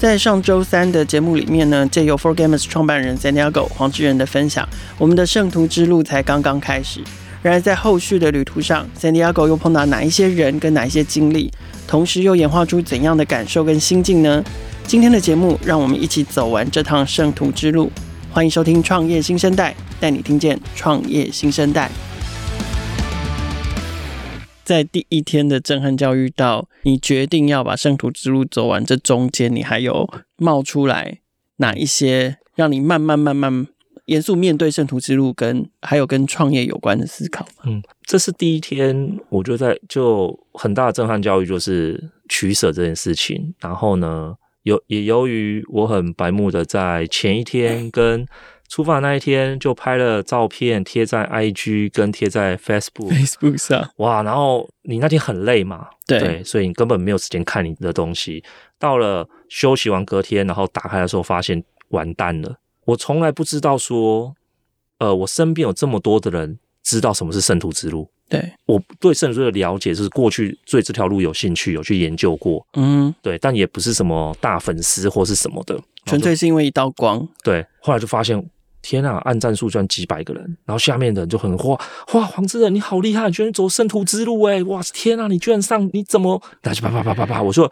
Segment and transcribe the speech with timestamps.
[0.00, 7.02] 在上周三的节目里面呢，借由 For Gamers 创办人 Santiago 黄志仁的分享，我们的圣徒之路才刚刚开始。
[7.42, 11.52] 然而在后续的旅途上，Santiago 又碰到哪一些人跟哪一些经历，
[11.86, 14.42] 同时又演化出怎样的感受跟心境呢？
[14.86, 17.92] 今天的节目，让我们一起走完这趟圣徒之路。
[18.32, 21.90] 欢迎收听创业新生代，带你听见创业新生代。
[24.70, 31.18] 在第一天的震撼教育到你决定要把圣徒之路走完，这中间你还有冒出来
[31.56, 33.66] 哪一些让你慢慢慢慢
[34.04, 37.44] 严肃面对圣徒之路，跟还有跟创业有关的思考？
[37.64, 43.52] 嗯，这是第一天，我就在就很大的震撼教育就是取舍这件事情。
[43.58, 48.24] 然后呢，由也由于我很白目的在前一天跟
[48.70, 54.22] 出发那一天就拍了照片贴在 IG 跟贴在 Facebook Facebook 上，哇！
[54.22, 58.44] 然后你那天很累嘛，对，对，所以你根本没有时间看你的东西。
[58.78, 62.58] 到了休息完隔天，然后打开的时候，发现完蛋了。
[62.84, 64.36] 我从来不知道说，
[64.98, 68.08] 呃，我身边有这么多的人知道什么是圣徒之路。
[68.28, 77.26] 对，我对圣徒的了解就是过去对这条路有兴趣，有去研究过，嗯，对，但也不是什么大粉丝或是什么的，纯粹是因为一道光。
[77.42, 78.48] 对，后来就发现。
[78.82, 79.20] 天啊！
[79.24, 81.80] 按战术居然几百个人，然后下面的人就很哇
[82.14, 84.62] 哇，黄志仁你好厉害，你居然走圣徒之路哎！
[84.64, 85.26] 哇天啊！
[85.28, 86.42] 你居然上，你怎么？
[86.62, 87.42] 那就啪啪啪啪啪！
[87.42, 87.70] 我说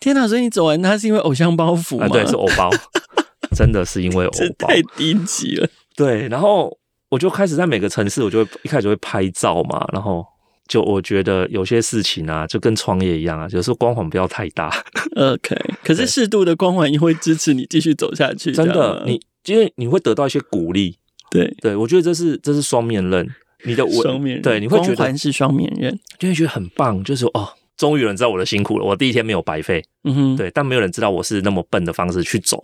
[0.00, 0.26] 天啊！
[0.26, 2.06] 所以你走完，他是因为偶像包袱吗？
[2.06, 2.70] 啊，对，是偶包，
[3.56, 5.68] 真的是因为偶包，太低级了。
[5.94, 6.76] 对，然后
[7.08, 10.24] 我就开始在每个城市，我就会一开始就会拍照嘛，然后
[10.66, 14.70] 就我觉得有些事情啊，就跟创业一样啊，有时候光环不要太大。
[15.16, 18.52] OK，可是适度的光环也会支持你继续走下去。
[18.52, 19.20] 真的，你。
[19.46, 20.96] 因为你会得到一些鼓励，
[21.30, 23.24] 对对，我觉得这是这是双面刃，
[23.62, 32.60] 你的双面刃，对，你会觉得光环是双面刃，就会觉得很棒，就是说哦，终于有人知道我的辛苦了，我第一天没有白费，嗯哼，对，但没有人知道我是那么笨的方式去走，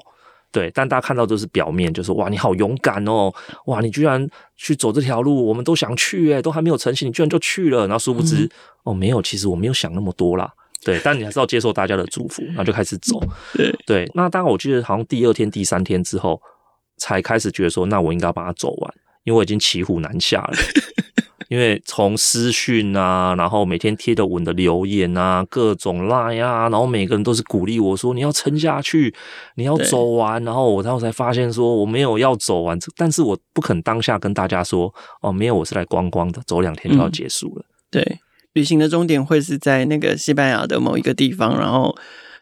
[0.52, 3.32] 对，但大家看到都是表面，就是哇，你好勇敢哦，
[3.66, 8.50] 哇，你居然去走这条路，我们都想去，诶，都还没有成型，你居然就去了，然后殊不知、嗯、
[8.84, 10.52] 哦，没有，其实我没有想那么多啦，
[10.84, 13.18] 对，但你还是要接受大家的祝福，然后就开始走，
[13.54, 16.40] 对对，那当然，我记得好像第二天、第三天之后。
[16.98, 18.94] 才开始觉得说，那我应该要把它走完，
[19.24, 20.52] 因为我已经骑虎难下了。
[21.52, 29.14] 因为从私讯啊，然后每天贴的文的留言啊，各种赖啊，然后每个人都是鼓励我说，你要撑下去，
[29.56, 30.42] 你要走完。
[30.44, 34.90] 然后我然后才发现说，我没有要走完，但是我不肯当下跟大家说，
[35.20, 37.62] 哦，没有，我是来观光的，走两天就要结束了。
[37.68, 38.18] 嗯、对，
[38.54, 41.94] 旅行的终点会是在那个西班牙的某一个地方，然后。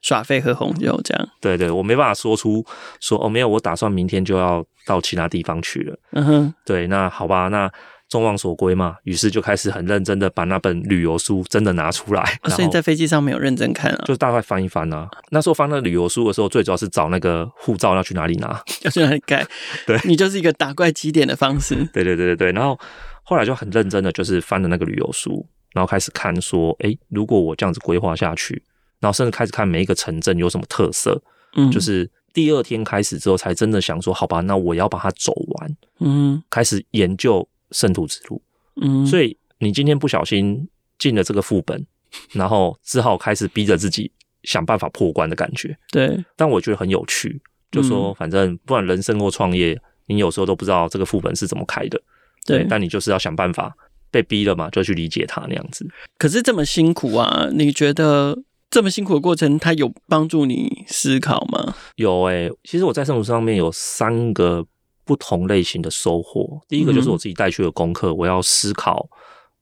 [0.02, 2.64] 耍废喝红酒这样，对对，我没办法说出
[3.00, 5.94] 说哦，没有，我打算明天就要到其他地方去了。
[6.12, 7.70] 嗯哼，对，那好吧，那
[8.10, 12.20] 众望所归嘛，于是就开始很认真的把那本旅游书真的拿出来。
[12.42, 15.08] 啊、 所以在飞机上没有认真看啊，就大概翻一翻啊。
[15.30, 19.46] 那时候翻那旅游书的时候，最主要是找那个护照要去哪里拿， 要去哪里盖。
[19.86, 21.76] 对，你就是一个打怪起点的方式。
[21.92, 22.78] 对对对对对，然后
[23.22, 28.62] 后来就很认真的就是翻了那个旅游书，然后开始看说，诶，如果我这样子规划下去。
[29.00, 31.18] 然后甚至开始看每一个城镇有什么特色，
[31.56, 38.40] 嗯，就是第二天开始之后，才真的想说，好吧，那我要把它走完，嗯，开始研究圣徒之路，
[38.80, 41.86] 嗯，所以你今天不小心进了这个副本，
[42.32, 44.10] 然后只好开始逼着自己
[44.44, 52.00] 想办法破关的感觉，对，但我觉得很有趣，就说反正不管人生或创业，你有时候都不知道这个副本是怎么开的，
[52.46, 53.74] 对，但你就是要想办法，
[54.10, 55.86] 被逼了嘛，就去理解它那样子。
[56.18, 58.42] 可是这么辛苦啊，你觉得？
[58.70, 61.74] 这么辛苦的过程，它有帮助你思考吗？
[61.96, 64.64] 有诶、欸，其实我在圣徒上面有三个
[65.10, 66.60] 不同类型的收获。
[66.68, 69.08] 第一个就是我自己带去的功课，嗯、我要思考，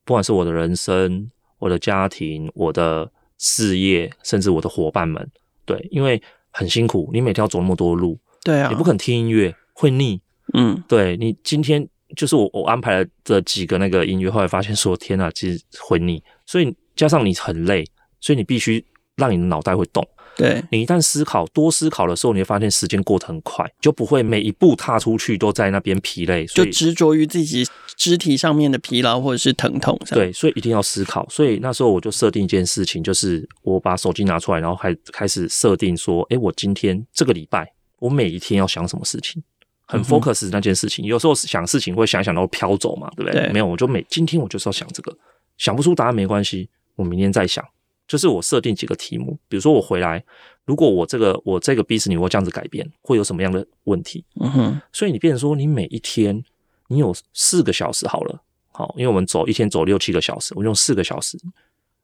[0.05, 5.27] 不管是我的人生、我的家庭、我的事业，甚至我的伙伴们，
[5.65, 10.21] 对，因为很辛苦，你每天要走那么多路，对啊，你不肯听音乐会腻，
[10.53, 17.87] 嗯，对，你今天就是我我安排了这几个那个音乐，后来发现说天哪，其实会腻，所以加上你很累，
[18.21, 18.85] 所以你必须。
[19.19, 29.99] 让你的脑袋会动，对，你一旦思考多思考的时候，你会发现时间过得很快，就不会每一步踏出去都在那边疲累，就执着于自己肢体上面的疲劳或者是疼痛。
[30.11, 31.29] 对，所以一定要思考。
[31.29, 37.69] 所以那时候我就设定一件事情，就是我把手机拿出来，然后开开始设定说，哎，我今天这个礼拜，
[37.99, 39.43] 我每一天要想什么事情，
[39.87, 41.05] 很 focus 那件事情。
[41.05, 43.43] 嗯、有时候想事情会想想到飘走嘛，对不对？
[43.43, 45.13] 对，没有，我就每今天我就是要想这个，
[45.57, 47.65] 想不出答案没关系，我明天再想。
[48.09, 50.25] 就是我设定几个题目，比如说我回来，
[50.65, 54.25] 如果我这个我这个 business 我这样子改变，会有什么样的问题？
[54.41, 56.43] 嗯哼，所以你变成说，你每一天
[56.89, 61.39] 你有四个小时好了，好，因为我们走一天走六七个小时，我用四个小时，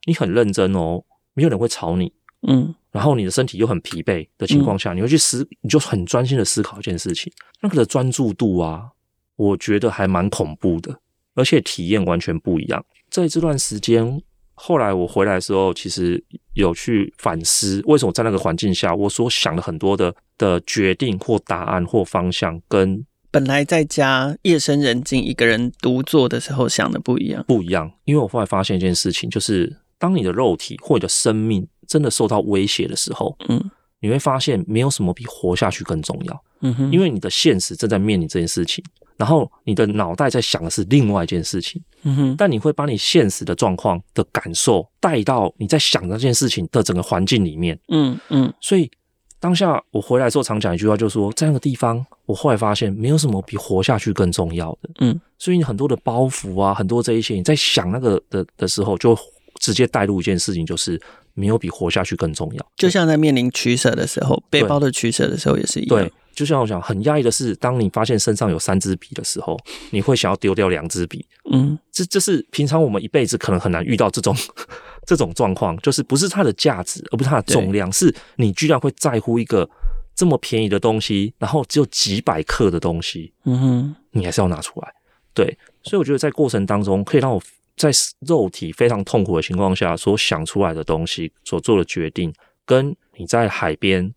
[0.04, 1.02] 你很认真哦，
[1.32, 2.12] 没有人会吵你，
[2.46, 8.90] 嗯，然后你的身体又很疲惫的情况下，嗯、你会去思，你就很专心的思考一件事情，那个的专注度啊，
[9.36, 11.00] 我觉得还蛮恐怖的，
[11.34, 12.84] 而且体验完全不一样。
[13.08, 14.20] 在这段时间，
[14.54, 16.22] 后来我回来的时候，其实
[16.54, 27.90] 有去反思，为什么在那个环境下，我所想的很多的的决定或答案或方向，跟本来在家夜深人静一个人独坐的时候想的不一样，不一样。
[28.04, 33.70] 因为我后来发现一件事情，就是当你的肉体或你的生命真的受到威胁的时候，嗯，
[34.00, 38.84] 你会发现没有什么比活下去更重要，嗯哼，因为你的现实正在面临这件事情。
[39.16, 48.90] 然后你的脑袋在想的是另外一件事情，嗯哼，但你会把你现实的状况的感受带到你在想那件事情的整个环境里面，嗯嗯，所以
[49.38, 59.16] 当下我回来之后常讲一句话，就是说在那个地方，我后来发现没有什么比活下去更重要的，嗯，所以你很多的包袱啊，很多这一些你在想那个的的时候，就
[59.61, 61.00] 直接带入一件事情，就是
[61.34, 66.00] 没有比活下去更重要，就像在面临取舍的时候，背包的取舍的时候也是一样。
[66.00, 66.12] 对。
[66.34, 69.58] 就像我讲，很压抑的是，当你发现身上有三支笔的时候，
[69.90, 71.25] 你会想要丢掉两支笔。
[71.50, 74.36] 嗯，这这是平常我们一辈子可能很难遇到这种
[75.06, 79.69] 这种状况，就是不是它的价值，而不是它的重量，是你居然会在乎一个
[80.14, 84.94] 这么便宜的东西，然后只有几百克的东西，嗯哼，你还是要拿出来。
[85.32, 87.42] 对，所以我觉得在过程当中，可以让我
[87.76, 87.90] 在
[88.26, 92.32] 肉体非常痛苦的情况下所想出来的东西，所做的决定，
[92.64, 94.14] 跟你在海边。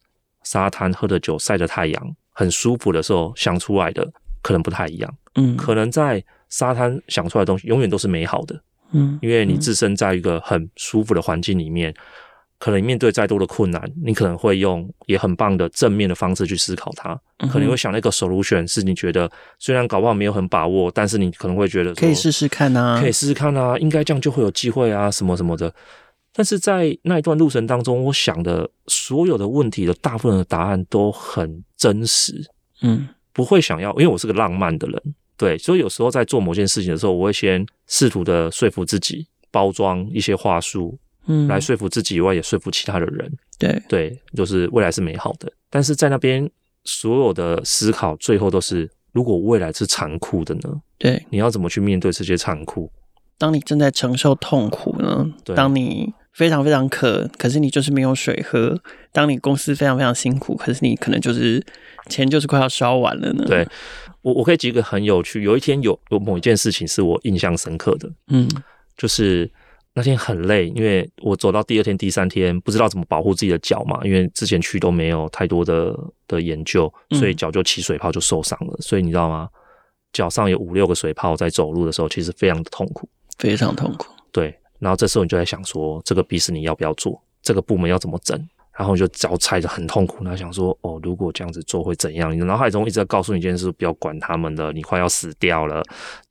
[0.47, 4.09] 沙滩喝着酒，晒着太阳，很舒服的时候想出来的
[4.41, 5.13] 可能不太一样。
[5.35, 8.57] 嗯，可能在沙滩想出来的东西永远都是美好的。
[8.91, 11.93] 嗯，因为你置身在一个很舒服的环境里面，
[12.57, 17.19] 可能面对再多的困难，你可能会用也很棒的正面的方式去思考它。
[17.51, 19.29] 可能会想那个 solution，是你觉得
[19.59, 25.71] 虽然搞不好没有很把握，但是你可能会觉得可以试试看啊，可以试试看啊，应该这样就会有机会啊，什么什么的。
[26.37, 32.47] 但是在那一段路程当中，我想的所有的问题的大部分的答案都很真实，
[32.83, 40.95] 嗯，不会想要，因为我是个浪漫的人，对，所以有时候在做某件事情的时候，我会先试图的说服自己，包装一些话术，
[41.25, 45.51] 嗯，来说服自己以外，也说服其他的人，对对，就是未来是美好的。
[45.71, 46.47] 但是在那边
[46.83, 50.81] 所有的思考，最后都是如果未来是残酷的呢？
[50.99, 52.91] 对，你要怎么去面对这些残酷？
[53.39, 55.33] 当你正在承受痛苦呢？
[55.43, 56.13] 对，当你。
[56.37, 58.79] 非常非常渴，可是你就是没有水喝。
[59.11, 61.65] 当你公司非常非常辛苦，可是你可能就是
[62.09, 63.43] 钱就是快要烧完了呢。
[63.47, 63.67] 对，
[64.21, 68.47] 我我可以举一个很有趣，有一天有有某一件事情是我印象深刻的，嗯，
[68.95, 69.49] 就是
[69.95, 75.91] 那天很累，因为我走到第二天、第三天不知道怎么保护自己的脚嘛，因为之前去都没有太多的
[76.27, 78.75] 的研究，所以脚就起水泡就受伤了。
[78.77, 79.49] 嗯，所以你知道吗？
[80.13, 84.05] 脚上有五六个水泡，在走路的时候其实非常的痛苦，非常痛苦。
[84.31, 84.55] 对。
[84.79, 87.21] 然后这时候你就在想说，这个鼻屎你要不要做？
[87.41, 88.37] 这个部门要怎么整？
[88.77, 92.31] 然后就脚踩着很痛苦，然后想说，哦，如果这样子做会怎样？
[92.31, 95.81] 你的脑海中一直在告诉你一件事：不要管他们了，你快要死掉了。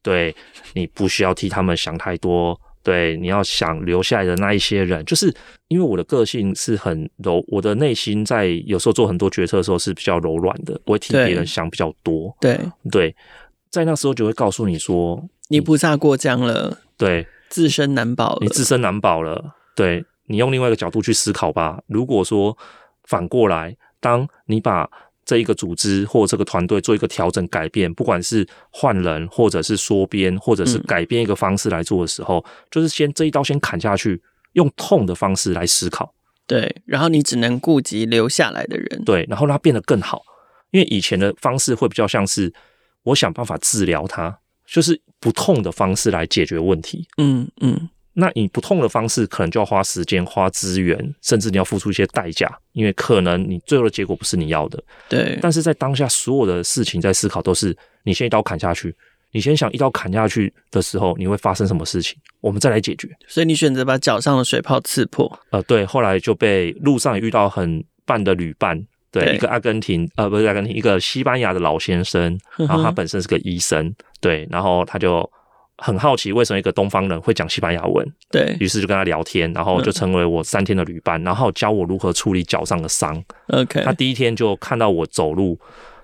[0.00, 0.32] 对，
[0.72, 2.56] 你不需要替他们想太多。
[2.84, 5.34] 对，你要想留下来的那一些人，就是
[5.66, 12.32] 因为我的个性是很柔，我的内心在有时候做很多决策的时候是比较柔软的，我会替别人想比较多。
[12.40, 12.56] 对
[12.92, 13.16] 对，
[13.70, 16.78] 在那时候就会告诉你说，你不炸过江了。
[16.96, 17.26] 对。
[17.48, 19.54] 自身难保了，你自身难保了。
[19.74, 21.82] 对，你用另外一个角度去思考吧。
[21.86, 22.56] 如果说
[23.04, 24.88] 反过来，当你把
[25.24, 36.14] 这一个组织或这个团队做一个调整改变，不管是换人，或者是缩编，或者是改变一个方式来做的时候，嗯、就是先这一刀先砍下去，用痛的方式来思考。
[36.46, 39.02] 对，然后你只能顾及留下来的人。
[39.04, 40.22] 对，然后让它变得更好。
[40.70, 42.52] 因为以前的方式会比较像是
[43.02, 44.38] 我想办法治疗它。
[44.66, 54.82] 就是不痛的方式来解决问题，嗯嗯，那你不痛的方式，可能就要花时间、花资源，甚至你要付出一些代价，因为可能你最后的结果不是你要的。
[55.08, 58.94] 对，但是在当下，所有的事情在思考都是你先一刀砍下去，
[59.32, 63.08] 你先想一刀砍下去的时候，你会发生什么事情，我们再来解决。
[63.28, 65.40] 所以你选择把脚上的水泡刺破。
[65.50, 68.86] 呃，对，后来就被路上也遇到很棒的旅伴。
[69.20, 75.28] 对，一个阿根廷，呃，不是阿根廷，一个西班牙的老先生，然后他本身是个医生，对，然后他就
[75.78, 83.22] 很好奇为什么一个东方人会讲西班牙文，对，于是就跟他聊天，然后就成为我三天的旅伴，然后教我如何处理脚上的伤。
[83.48, 85.58] OK，他第一天就看到我走路，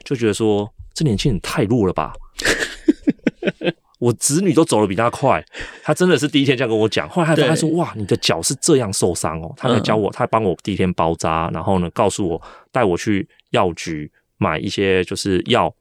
[0.05, 2.13] 就觉得说这年轻人太弱了吧。
[4.03, 5.41] 我子女都走得比他快，
[5.81, 7.09] 他真的是第一天这样跟我讲。
[7.09, 12.43] 后来他他说：“哇，你的脚是这样受伤哦。”他来教我，他帮我第一天包扎，然后呢，告诉我
[12.73, 15.73] 带我去药局买一些就是药，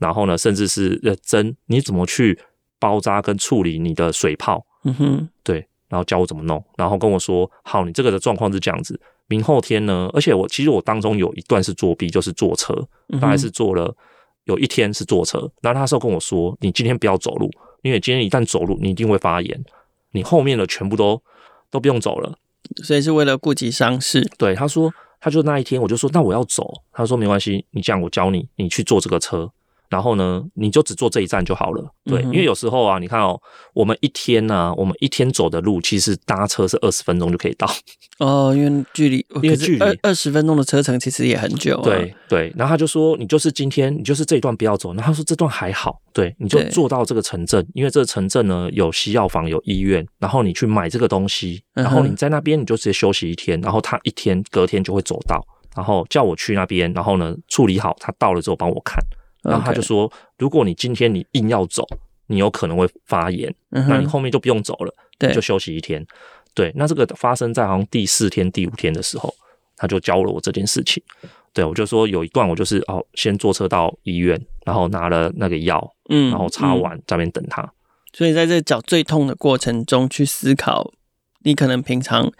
[0.00, 2.36] 然后呢，甚至是呃针，你怎么去
[2.80, 4.66] 包扎跟处理你的水泡？
[4.82, 12.74] 嗯哼，对，然后教我怎么弄，然后跟我说：“好，你这个的状况是这样子，明后天呢，而且我其实我当中有一段是作弊，就是坐车，
[13.20, 13.94] 大概是坐了
[14.50, 15.38] 有一天是坐车。
[15.62, 17.48] 然后他那时候跟我说：“你今天不要走路，
[17.82, 19.64] 因为今天一旦走路，你一定会发炎，
[20.12, 21.22] 你后面的全部都
[21.70, 22.36] 都不用走了。”
[22.82, 24.28] 所以是为了顾及伤势。
[24.36, 29.50] 对，他说，他就那一天，我就说：“那我要走。”他说：“没关系，你这样我教你，你去坐这个车。”
[29.90, 31.84] 然后呢，你就只坐这一站就好了。
[32.04, 33.38] 对，因为有时候啊，你看哦，
[33.74, 37.68] 我们一天呢、啊，我们一天走的路，其实搭车是二十分钟就可以到。
[38.18, 41.82] 哦，因为距离，因为距离二二十分钟的车程其实也很久、啊。
[41.82, 44.94] 对对，然后他就说，你就是今天，你就是这一段不要走。
[44.94, 55.44] 然后他说这段还好，对，你就坐到这个城镇，因为这个城镇呢有西药房、有医院，然后你去买这个东西，然后你在那边你就直接休息一天，然后他一天隔天就会走到，
[55.74, 59.02] 然后叫我去那边，然后呢处理好，他到了之后帮我看。
[59.42, 60.14] 然后他就说：“Okay.
[60.38, 61.86] 如果你今天你硬要走，
[62.26, 66.06] 你有可能会发炎，嗯、那你后面就不用走了，对，就休息一天。
[66.54, 69.34] 对，那这个发生在好像第四天、第五天的时候，
[69.76, 71.02] 他就教了我这件事情。
[71.52, 77.72] 对，我就说有一段我就是哦，先坐车到医院，然后拿了那个药，嗯，然后擦完、嗯、在那边等他。
[78.12, 80.92] 所以在这脚最痛的过程中去思考，
[81.44, 82.32] 你可能平常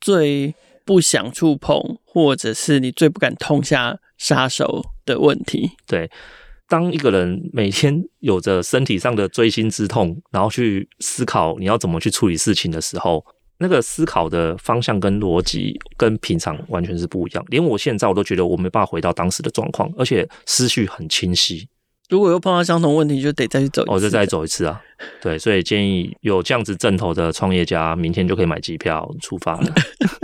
[0.00, 6.10] 最不想触碰，或者是你最不敢痛下杀手的问题，对。
[6.68, 13.24] 当一个人每天有着身体上的锥心之痛，然后去思考你要怎么去处理事情的时候，
[13.58, 17.44] 那个思考的方向跟逻辑跟平常完全是不一样。
[17.48, 21.68] 连我现在我都觉得我没办法回到当时的状况，而且思绪很清晰。
[22.08, 23.92] 如果又碰到相同问题，就得再去走一次。
[23.92, 24.80] 哦，就再走一次啊。
[25.20, 29.74] 对，所以建议有这样子阵头的创业家，明天就可以买机票出发了。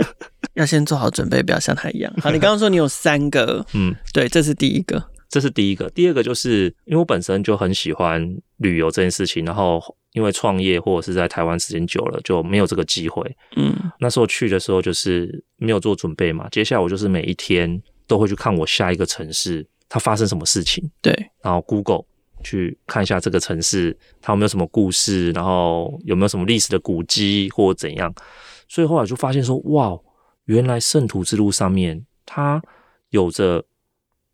[0.57, 2.11] 要先做好准备，不要像他一样。
[2.17, 5.87] 好，你刚刚说你有三个， 嗯，对，这是第一个，这是第一个。
[5.91, 9.79] 第二个就是因为我本身就很喜欢旅游这件事情，然后
[10.13, 13.23] 因为创业或者是在台湾时间久了，就没有这个机会。
[13.55, 16.49] 嗯，那时候去的时候就是没有做准备嘛。
[16.49, 22.03] 接下来我就是每一天都会去看我下一个城市它发生什么事情，对，然后 Google
[22.43, 28.11] 去看一下这个城市它有没有什么故事，然后有没有什么历史的古迹或怎样。
[28.67, 29.95] 所以后来就发现说，哇。
[30.47, 32.61] 原来圣徒之路上面，它
[33.11, 33.63] 有着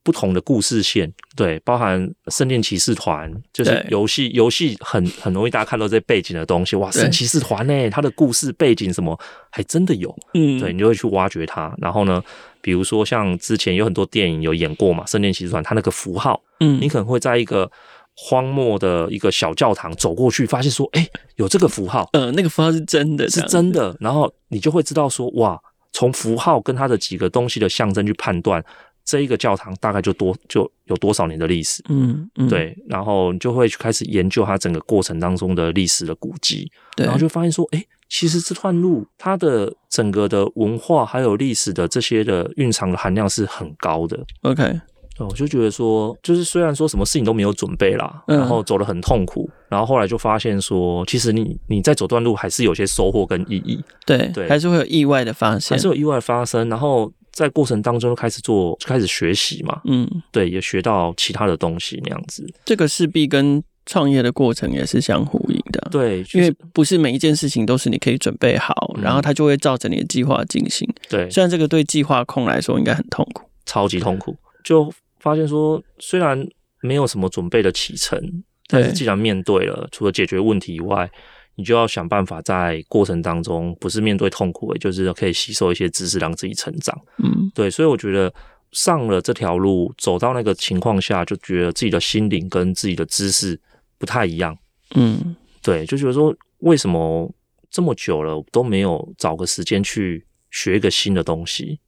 [0.03, 9.17] 不同的故事线，对，包含圣殿骑士团，就是游戏游戏很很容易大家看到这些背景的东西，哇，圣骑士团呢，它的故事背景什么
[9.50, 11.74] 还真的有，嗯，对，你就会去挖掘它。
[11.77, 12.22] 然后呢，
[12.62, 17.72] 比如说像之前有很多电影有演过嘛，圣殿骑士团它那个符号，嗯，你可能会在一个
[18.15, 25.60] 荒漠的一个小教堂走过去，发现说，哎，有这个符号，呃，那个符号是真的，是真的，然后你就会知道说，哇。
[25.93, 28.63] 从符号跟它的几个东西的象征去判断，
[29.05, 44.79] 这一个教堂大概就多就有多少年的历史，嗯，嗯，对，然后你就会去开始研究它整个过程当中的历史的古迹，然后就发现说，哎，其实这段路它的整个的文化还有历史的这些的蕴藏的含量是很高的，OK。
[45.27, 62.46] 我就觉得说，就是虽然说什么事情都没有准备啦，然后走得很痛苦，然后后来就发现说，其实你你在走段路还是有些收获跟意义，对对，还是会有意外的发生，还是有意外发生，然后在过程当中开始做，就开始学习嘛，嗯，对，也学到其他的东西那样子。
[62.65, 70.88] 这个势必跟创业的过程也是相呼应的，对，因为不是每一件事情都是你可以准备好，然后它就会照着你的计划进行。
[71.10, 74.94] 对，虽然这个对计划控来说应该很痛苦，超级痛苦，就。
[75.24, 76.46] 发现说，虽然
[76.82, 81.10] 没有什么准备的启程，但是既然面对了，除了解决问题以外，
[81.56, 87.00] 你就要想办法在过程当中，不是面对痛苦，也就是可以吸收一些知识，让自己成长。
[87.20, 88.34] 嗯，对，所以我觉得
[88.74, 93.58] 上了这条路，走到那个情况下，就觉得自己的心灵跟自己的知识
[93.98, 94.58] 不太一样。
[94.96, 97.34] 嗯，对，就觉得说，为什么
[97.72, 101.80] 这么久了都没有找个时间去学一个新的东西？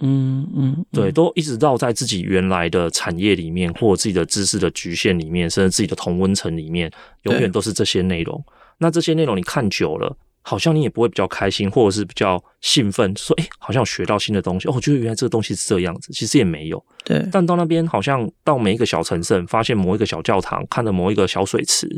[0.00, 6.90] 嗯嗯，对，都一直绕在自己原来的产业里面，或者自己的知识的局限里面，甚至自己的同温层里面，
[7.22, 8.42] 永远都是这些内容。
[8.78, 14.68] 那这些内容你看久了，好像你也不会比较开心，或者是比较兴奋，说，哎，好像学到新的东西。
[14.68, 16.84] 哦，我觉得原来这个东西是这样子，其实也没有。
[17.04, 21.88] 对，但到那边好像到每一个小城镇，发现某一个小教堂，看着某一个小水池，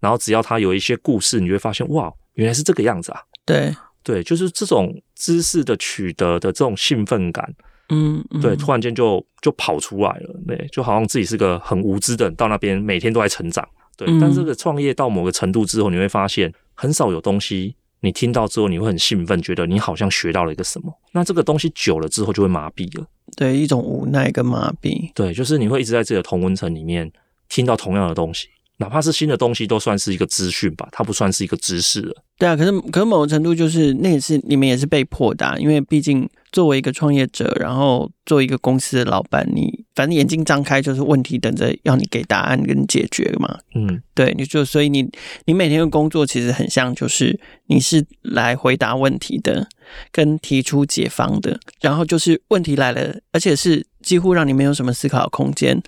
[0.00, 3.20] 然后只要它有一些故事，你就会发现，哇，原来是这个样子啊。
[3.44, 3.74] 对。
[4.04, 7.52] 对，就是这种知识的取得的这种兴奋感，
[7.88, 14.06] 嗯，嗯，对，突然间就就跑出来了，对，就好像自己是个很无知的人，到那边每天都在成长，对。
[14.08, 20.92] 嗯、但是这个创业到某个程度之后，你会发现很少有东西，你听到之后你会很兴奋，觉得你好像学到了一个什么。
[21.12, 23.06] 那这个东西久了之后就会麻痹了，
[23.36, 27.10] 对，一种无奈跟麻痹，对，就是你会一直在自己的同温层里面
[27.48, 32.14] 听到同样的东西，哪怕是新的东西，都算是一个资讯吧，它不算是一个知识了。
[32.36, 43.56] 对啊，可是可是某种程度就是那也是你们也是被迫的啊，因为毕竟作为一个创业者，然后做一个公司的老板，你反正眼睛张开就是问题等着要你给答案跟解决嘛。
[43.76, 45.08] 嗯，对，你就所以你
[45.44, 47.38] 你每天的工作其实很像，就是
[47.68, 49.68] 你是来回答问题的，
[50.10, 55.80] 跟提出解方的，然后就是问题来了，而且是几乎让你没有什么思考的空间，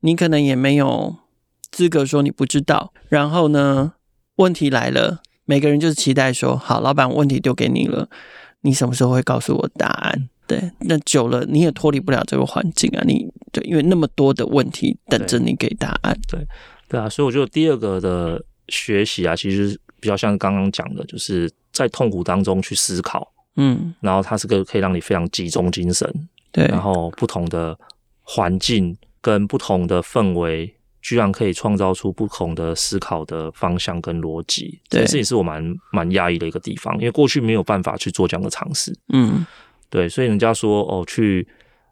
[0.00, 1.16] 你可能也没有。
[1.70, 3.94] 资格说你不知道，然后呢，
[4.36, 8.08] 问题来了，每个人就是期待说，好，老板问题丢给你了，
[8.62, 10.28] 你什么时候会告诉我答案？
[10.46, 16.18] 对，那久了你也脱离不了这个环境啊，你对，因为那么多的问题等着你给答案。
[16.28, 16.44] 对，
[16.88, 27.78] 对啊，所以我觉得第二个的学习啊，其实比较像刚刚讲的，就是在痛苦当中去思考，嗯，然后它是个可以让你非常集中精神，对，然后不同的
[28.22, 30.74] 环境跟不同的氛围。
[31.02, 38.96] 居然可以创造出不同的思考的方向跟逻辑，这件事情是我蛮蛮讶异的一个地方，因为过去没有办法去做这样的尝试。
[39.12, 39.46] 嗯，
[39.88, 41.46] 对，所以人家说哦，去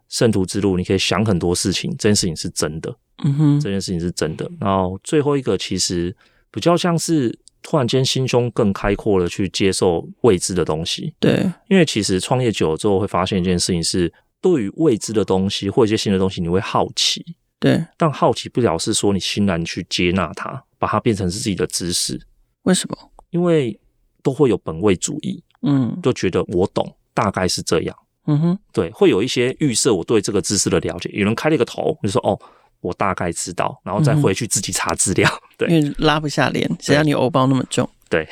[0.07, 2.95] 圣徒之路，你可以想很多事情，这件事情是真的。
[3.23, 4.49] 嗯哼，这件事情是真的。
[4.59, 6.15] 然后最后一个其实
[6.51, 11.13] 比较像是突然间心胸更开阔了，去接受未知的东西。
[11.19, 17.25] 对，因为其实创业久了之后，会发现一件事情是，对于未知的东西或一些新的东西，你会好奇。
[17.59, 22.19] 对，但好奇不了是说你欣然去接纳它，把它变成是自己的知识。
[22.63, 22.97] 为什么？
[23.31, 23.77] 因为
[24.23, 27.95] 都会有本位主义，嗯，就觉得我懂，大概是这样。
[28.27, 31.09] 嗯哼，对，会有一些预设我对这个知识的了解。
[31.13, 32.39] 有人开了一个头，就说哦，
[32.79, 35.29] 我大概知道，然后再回去自己查资料。
[35.29, 37.89] 嗯、对，因为拉不下脸，谁让你欧包那么重？
[38.09, 38.27] 对，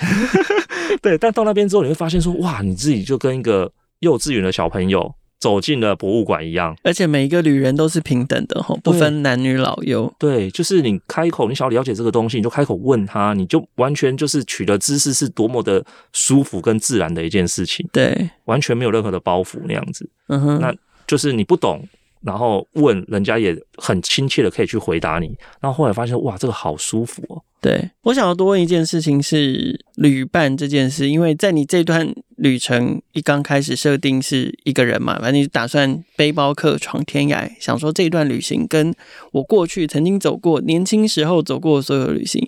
[1.01, 1.17] 对。
[1.17, 5.13] 但到那边之后，你会发现说，哇，你自己就跟一个幼稚园的小朋友。
[5.39, 10.11] 走进了博物馆一样，而且每一个旅人都是平等的哈，不分男女老幼。
[10.17, 17.87] 对，就是你开口，你想要了解这个东西，你就开口问他，你就完全就是取得知识是多么的舒服跟自然的一件事情。
[17.91, 20.09] 对，完全没有任何的包袱那样子。
[20.27, 20.75] 嗯哼，那
[21.05, 21.87] 就是你不懂。
[22.21, 25.27] 然后问人家也很亲切的可以去回答你，
[25.61, 27.41] 然后后来发现哇，这个好舒服哦。
[27.59, 38.93] 对，我想要多问一件事情是旅伴这件事，因为在你这段旅程一刚开始设定是一个人嘛，反正你打算背包客闯天涯，想说这段旅行跟
[39.31, 42.47] 我过去曾经走过年轻时候走过的所有旅行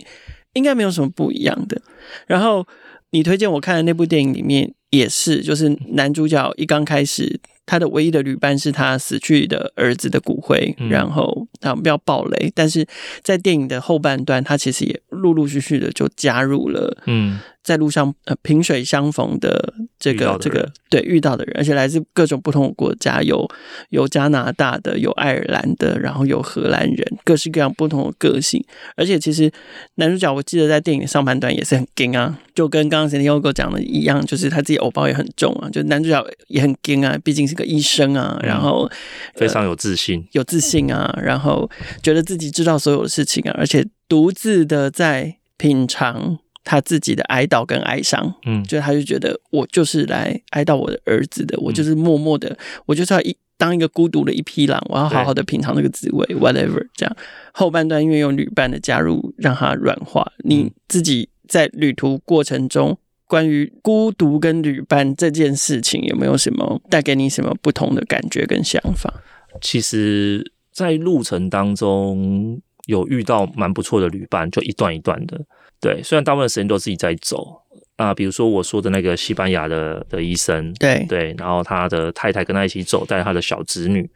[0.53, 1.81] 应该没有什么不一样的。
[2.27, 2.65] 然后
[3.09, 10.75] 你推荐我看的那部电影里面也是，就是男主角一刚开始，他的唯一的旅伴是他死去的儿子的骨灰。
[10.89, 12.85] 然后他不要暴雷，但是
[13.23, 16.97] 在电影的后半段，他其实也陆陆续续的就加入了。
[17.05, 23.47] 嗯，在路上呃，萍水相逢的这个这个对遇到的人，而且来自各种不同的国家，有
[23.89, 28.63] 有加拿大的，有爱尔兰的，然后有荷兰人，各式各样不同的个性。
[28.95, 29.51] 而且其实
[29.95, 34.78] 男主角，我记得在电影上半段也是很硬啊，就跟刚刚前天 ogo 讲的一样，就是他自己。
[34.79, 38.89] 偶包也很重啊，就男主角也很硬啊，毕竟是个医生啊，然后
[39.35, 41.69] 非常有自信，有自信啊，然后
[42.01, 57.17] 觉得自己知道所有的事情啊，而且独自的在品尝他自己的哀悼跟哀伤，嗯，就他就觉得我就是来哀悼我的儿子的，我就是默默的，我就是要一当一个孤独的一匹狼，我要好好的品尝那个滋味，whatever 这样。
[57.51, 60.31] 后半段因为有旅伴的加入，让他软化。
[60.45, 62.97] 你自己在旅途过程中。
[63.29, 69.13] 关于孤独跟旅伴这件事情，有没有什么带给你什么不同的感觉跟想法？
[69.61, 75.39] 其实，在路程当中有遇到蛮不错的旅伴，就一段一段的。
[75.79, 77.61] 对，虽然大部分时间都自己在走
[77.97, 84.09] 啊，比如说我说的那个西班牙的的医生，对对，然后他的太太跟他一起走，带着他的小侄女，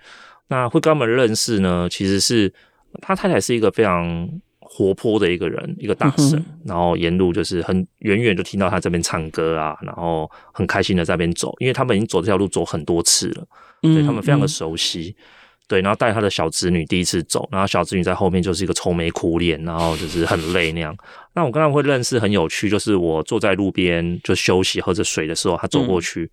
[0.48, 2.52] 那会跟他们认识呢，其实是
[3.00, 4.28] 他太太是一个非常
[4.76, 13.46] 活泼的一个人，一个大神，嗯、然后沿路就是很远远就听到他这边唱歌啊，然后很开心的在那边走，因为他们已经走这条路走很多次了，
[13.84, 15.16] 嗯、对他们非常的熟悉。
[15.18, 15.24] 嗯
[15.66, 20.96] 对，然后带他的小侄女第一次走，然后小侄女在后面就是一个愁眉苦脸，然后就是很累那样。
[21.34, 26.30] 那我跟他们会认识很有趣，就是我坐在路边就休息喝着水的时候，他走过去，嗯、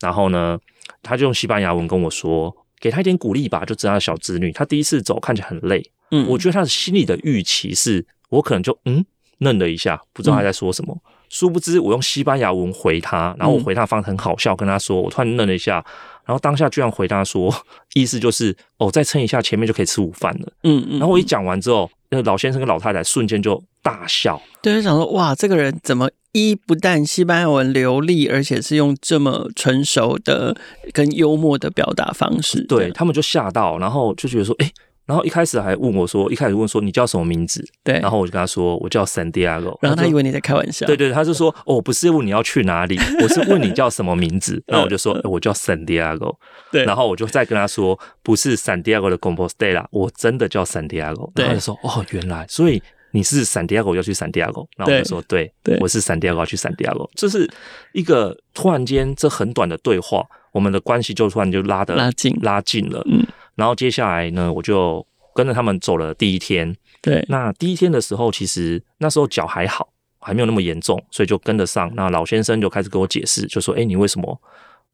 [0.00, 0.58] 然后呢，
[1.00, 9.04] 他就用西班牙文跟我说，给他一点鼓励吧，就知道小侄女，她第一次走看起来很累，嗯，我觉得他的心里的预期是我可能就嗯
[9.38, 15.84] 愣了一下，不知道他在说什么，嗯、殊不知我用西班牙文回他，然后我回他方很好笑，跟他说，我突然愣了一下。
[16.24, 17.52] 然后当下居然回答说，
[17.94, 20.52] 意思就是哦，再撑一下，前面就可以吃午饭了。
[20.62, 20.98] 嗯嗯。
[21.00, 24.40] 然后我一讲完之后，那个老先生跟老太太瞬间就大笑。
[24.62, 30.56] 对，就想说哇，这个人怎么一不但西班牙文流利，而且是用这么成熟的
[30.92, 32.64] 跟幽默的表达方式。
[32.64, 34.70] 对，他们就吓到，然后就觉得说，哎。
[35.04, 37.62] 然后一开始还问我说，一开始问说你叫什么名字？
[37.82, 40.86] 对，然后我就跟他说我叫 San Diego，然后他以为你在开玩笑。
[40.86, 44.62] 对对，他就说哦，不是问你要去哪里，我是问你叫什么名字。
[44.64, 46.36] 然后我就说我叫 Santiago，
[46.70, 51.32] 对，然后我就再跟他说不是 Santiago 的 Compostela，我真的叫 Santiago。
[51.34, 52.80] 然后他就说哦，原来所以。
[53.12, 57.48] 你是圣地亚哥要去圣地亚哥，然后我就说对，对，我是圣地亚哥要去圣地亚哥，这是
[57.92, 63.02] 一个突然间这很短的对话，我们的关系就突然就拉的拉近拉近了。
[63.06, 66.74] 嗯，然后接下来呢，我就跟着他们走了第一天。
[67.00, 71.92] 对，那第一天的时候，其实那时候脚还好，还没有那么严重，所以就跟得上。
[71.94, 74.40] 那老先生就开始跟我解释，就说：“哎，你为什么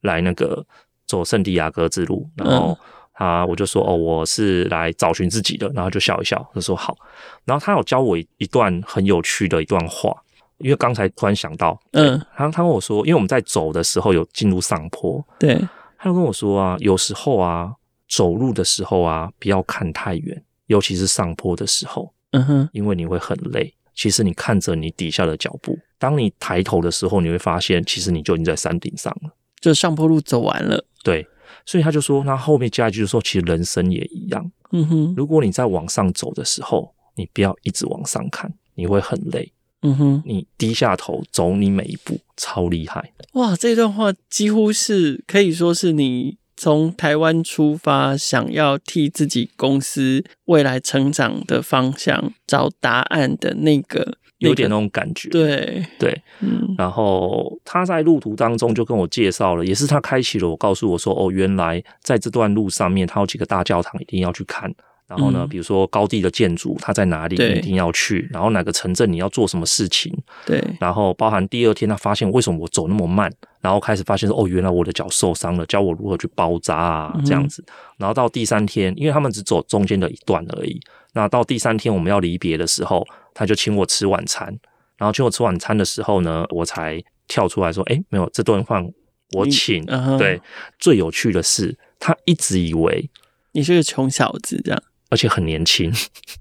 [0.00, 0.66] 来那个
[1.06, 2.78] 走圣地亚哥之路？”然后。
[2.80, 2.86] 嗯
[3.18, 6.96] 啊，我就说哦，我是来找寻自己的，然后就笑一笑，就说好。
[7.44, 10.16] 然后他有教我一段很有趣的一段话，
[10.58, 15.56] 因为刚才突然想到，嗯，他他跟我说，因为我们在走的时候有进入上坡，对，
[15.98, 17.74] 他就跟我说啊，有时候啊，
[18.08, 23.74] 走路的时候啊，不要看太远，尤其是上坡的时候，嗯哼，因为你会很累。
[23.96, 31.26] 其实你看着你底下的脚步，当你抬头的时候，你会发现，其实你就已经在山顶上了，就上坡路走完了，对。
[31.66, 34.50] 所以他就说，那后面加一句说，其实人生也一样。
[34.72, 39.52] 嗯哼，如果你在往上走的时候，你不要一直往上看，你会很累。
[39.82, 43.12] 嗯哼，你低下头走你每一步，超厉害。
[43.34, 54.18] 哇，这段话几乎是可以说是你从台湾出发，想要替自己公司未来成长的方向找答案的那个。
[54.38, 64.72] 有点那种感觉，对对，嗯，然后他在路途当中就跟我介绍了，也是他开启了我，告诉我说，哦，原来在这段路上面，他有几个大教堂一定要去看，
[65.08, 77.64] 然后呢，比如说高地的建筑，它在哪里一定要去，然后哪个城镇你要做什么事情，对，然后包含第二天他发现为什么我走那么慢，然后开始发现说，哦，原来我的脚受伤了，教我如何去包扎啊，这样子，
[77.96, 80.78] 然后到第三天，因为他们只走中间的一段而已，
[81.14, 83.06] 那到第三天我们要离别的时候。
[83.34, 84.52] 他就请我吃晚餐，
[84.96, 88.84] 然后请我吃晚餐的时候呢，我才跳出来说：“哎，没有，这顿饭
[89.30, 89.86] 我请。
[89.86, 90.18] Uh-huh.
[90.18, 90.42] ”对，
[90.80, 93.08] 最有趣的是，他一直以为
[93.52, 95.92] 你是个穷小子，这样，而且很年轻，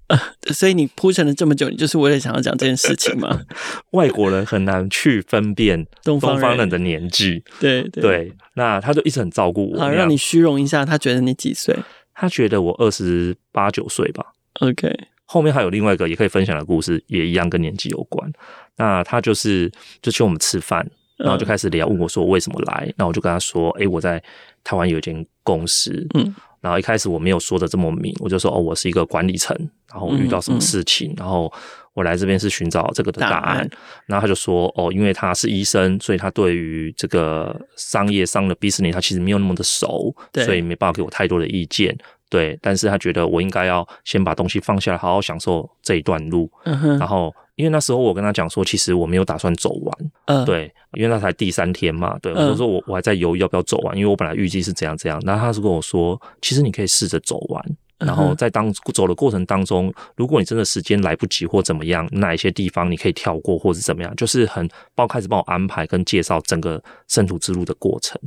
[0.52, 3.42] 所以你铺陈了这么久，你就是为了想要讲这件事情吗？
[3.92, 10.84] 外国人很难去分辨东方人的年纪，对对，对，那他就一直很照顾我，好让你虚荣一下。
[10.84, 11.78] 他觉得你几岁？
[12.16, 14.34] 他觉得我二十八九岁吧。
[14.62, 14.94] OK。
[15.26, 18.32] 后面还有另外一个也可以分享的故事，也一样跟年纪有关。
[18.78, 19.70] 那他就是
[20.02, 22.94] 就请我们吃饭，然后就开始聊，问我说为什么来。
[22.96, 24.24] 那我就跟他说：“诶，我在
[24.64, 29.54] 台湾有一间公司。”嗯，然后一开始我没有说的这么明，我就说：“哦，我是一个管理层，
[29.92, 31.52] 然后我遇到什么事情，然后
[31.94, 33.70] 我来这边是寻找这个的答案。”
[34.08, 40.16] 然后他就说：“哦，因为他是医生，所以他对于这个商业上的 business 他其实没有那么的熟，
[40.46, 41.94] 所以没办法给我太多的意见。”
[42.30, 46.52] 对，但是他觉得我应该要先把东西放下来，好好享受这一段路。
[46.66, 46.98] 嗯哼。
[46.98, 49.98] 然后，因为那时候我跟他讲说，其实我没有打算走完。
[50.26, 50.46] 嗯。
[50.46, 52.18] 对，因为那才第三天嘛。
[52.22, 55.20] 对，我就说我我还在犹豫要不要走完，因为我本来预计是怎样怎样。
[55.24, 57.64] 那他是跟我说，其实你可以试着走完。
[58.00, 68.22] 然后在当走的过程当中，如果你真的时间来不及或怎么样，哪一些地方你可以跳过或者怎么样，就是很帮开始帮我安排跟介绍整个圣徒之路的过程。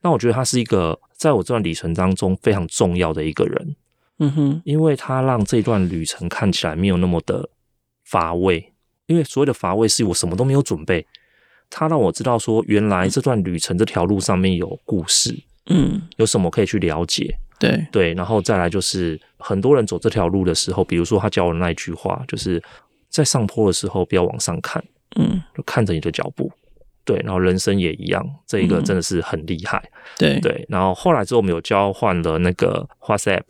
[0.00, 3.76] 那我觉得他是一个在我这段旅程当中非常重要的一个人，
[4.18, 7.48] 嗯哼，因为他让这段旅程看起来没有那么的
[8.04, 8.74] 乏味，
[9.06, 11.06] 因为所谓的乏味是我什么都没有准备，
[11.70, 15.34] 他让我知道说原来这段旅程这条路上面有故事，
[15.70, 17.86] 嗯，有什么可以去了解，对。
[17.90, 22.62] 对，然后再来就是很多人走这条路的时候，比如说他教我的那一句话，就是
[23.08, 24.84] 在上坡的时候不要往上看，
[25.16, 26.52] 嗯，就看着你的脚步。
[27.04, 29.78] 对，然后人生也一样，这一个真的是很厉害。
[29.84, 33.42] 嗯、对对，然后后来之后我们有交换了那个 WhatsApp，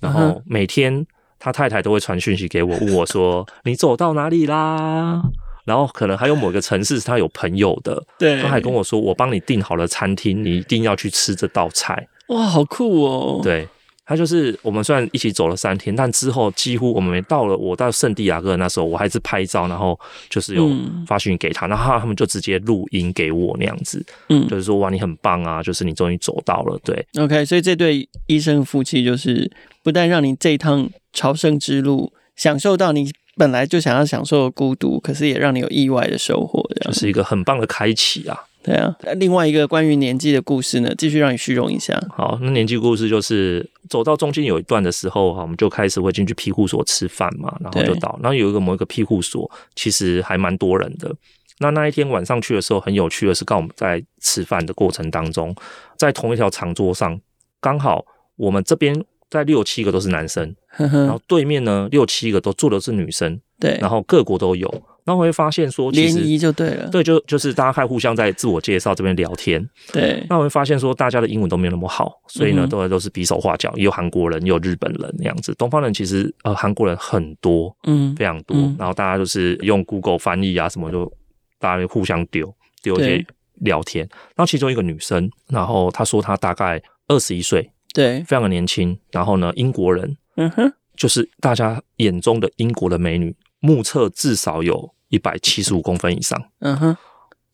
[0.00, 1.06] 然后每天
[1.38, 5.22] 他太太都会传讯息给我，问我说你走到哪里啦？
[5.64, 12.08] 然后可能还有某个城市是他有朋友的， 对，他还跟我说我帮你订好了餐厅，你一定要去吃这道菜。
[12.28, 13.40] 哇，好酷哦！
[13.42, 13.68] 对。
[14.04, 20.68] 他就是我们虽然一起走了三天，但之后几乎我们没到了我到圣地亚哥那时候，我还是拍照，然后就是有
[21.06, 29.50] 发讯给他，然后他们就直接录音给我那样子，嗯，就是说哇你很棒啊，就是你终于走到了，对，OK，所以这对医生夫妻就是
[29.82, 38.36] 不但让你这一趟朝圣之路享受到你本来就想要享受的孤独，可是也让你有意外的收获，这样，就是一个很棒的开启啊。
[38.62, 42.00] 对啊，另外一个关于年纪的故事呢，继续让你虚荣一下。
[42.14, 51.12] 好，那年纪故事就是走到中间有一段的时候哈，我们就开始会进去庇护所吃饭嘛，然后就到，然后有一个某一个庇护所，其实还蛮多人的。
[51.58, 55.54] 那那一天晚上去的时候，很有趣的是，刚我们在吃饭的过程当中，
[55.96, 57.20] 在同一条长桌上，
[57.60, 58.04] 刚好
[58.36, 78.76] 我们这边在六七个都是男生，然后对面呢六七个都坐的是女生，对，然后各国都有，然后我会发现说，联谊就对了，对，就就是大家开互相在自我介绍这边聊天，对，那我会发现说大家的英文都没有那么好，所以呢都都是比手画脚，也有韩国人，也有日本人那样子，东方人其实呃韩国人很多，嗯非常多，嗯。
[78.78, 81.12] 然后大家就是用 Google 翻译啊什么就
[81.58, 83.26] 大家就互相丢丢一些
[83.60, 87.70] 聊天，然后其中一个女生，然后她说她大概二十一岁。
[87.94, 96.96] 对，非常的年轻，然后呢，英国人嗯哼，就是大家眼中的英国的美女，目测至少有一百七十五公分以上，嗯哼，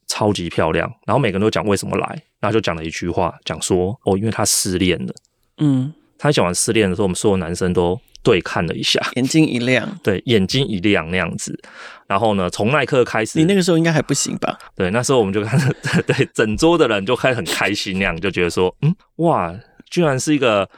[0.07, 0.91] 超级漂亮。
[1.07, 5.15] 然后每个人都讲为什么来，然后就讲了一句话，讲说哦，因为他失恋了。
[5.59, 11.59] 嗯，他讲完失恋的时候，我们所有男生都对看了一下，眼睛一亮，对，眼睛一亮那样子。
[12.07, 14.59] 然后呢，从那一刻开始，你那个时候应该还不行吧？
[14.75, 15.61] 对，那时候我们就看，
[16.07, 19.55] 对，整桌的人就开始很开心那样，就觉得说，嗯，哇，
[19.91, 20.69] 居然是一个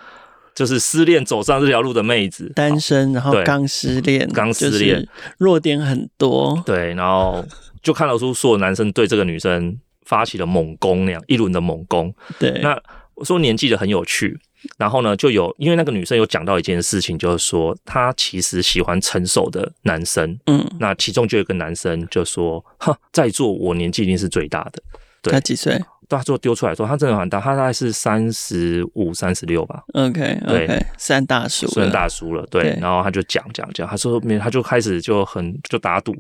[0.55, 3.45] 就是失恋走上这条路的妹子，单身，然后对。
[3.45, 5.07] 刚失恋，刚失恋。
[5.39, 7.45] 弱点很多，对，然后
[7.83, 12.15] 就看得出所有男生对这个女生发起了猛攻，那样一轮的猛攻。
[12.39, 12.79] 对，那
[13.15, 14.39] 我说年纪的很有趣，
[14.77, 20.39] 然后呢，就有因为那个女生有讲到一件事情，就是说她其实喜欢成熟的男生。
[20.47, 24.83] 嗯，那其中就有一个男生就说：“哈，在座我年纪一定是最大的。”
[25.23, 25.33] 对。
[25.33, 25.81] 他几岁
[26.19, 29.83] 他最后丢出来说，他真的很大，他大概是三十五、三十六吧。
[29.93, 36.15] ？OK 对算大叔了，算大叔了，对，对然后他就讲讲讲，他说没，他就开始就很就打赌，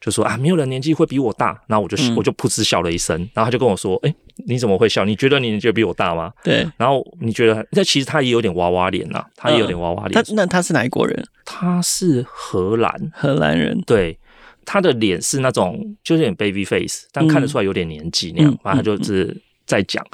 [0.00, 4.14] 就说啊，没有人年纪会比我大，然后我就、嗯我就噗嗤笑了一声，然后他就跟我说，哎，
[4.46, 5.04] 你怎么会笑？
[5.04, 6.32] 你觉得你年纪比我大吗？
[6.42, 11.26] 对，然后你觉得，那其实他也有点娃娃脸呐，他也有点娃娃脸，他那他是哪一国人？
[11.44, 14.18] 他是荷兰，荷兰人，对。
[14.66, 18.52] 他的脸是那种就是有点 baby face，但看得出来有点年纪那样。
[18.52, 20.04] 嗯反正他就是在讲，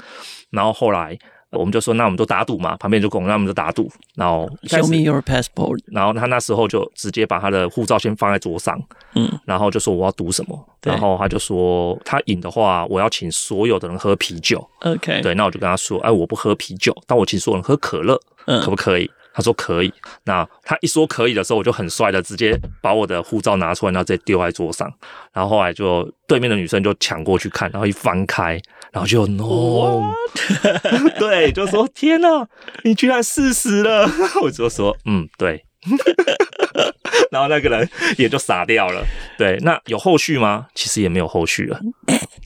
[0.50, 1.18] 然后后来
[1.50, 3.90] 我们就说，那我们就打赌嘛，旁边就们，那我们就打赌。
[4.14, 5.80] 然后 Show me your passport。
[5.86, 8.80] 然后他那时候就直接把他的护照先放在桌上，
[9.14, 14.66] 嗯，然后就说我要赌什么，然后他就说他赢的话，我要请所有的人喝啤酒。
[14.80, 19.10] OK，对，那我就跟他说，哎，我不喝啤酒，但我请所有人喝可乐，嗯可不可以？
[19.34, 19.92] 他说可以。
[20.24, 24.92] 那他一说可以的时候，我就很帅的直接把我的护照拿出来，然后直接丢在桌上。
[25.32, 28.60] 然后后来就对面的女生就抢过去看，然后一翻开，
[28.92, 30.12] 然后就 no，
[31.18, 32.46] 对，就说天哪，
[32.84, 34.08] 你居然四十了！
[34.42, 35.64] 我就说嗯，对。
[37.32, 39.04] 然后那个人也就傻掉了。
[39.36, 40.68] 对，那有后续吗？
[40.74, 41.80] 其实也没有后续了，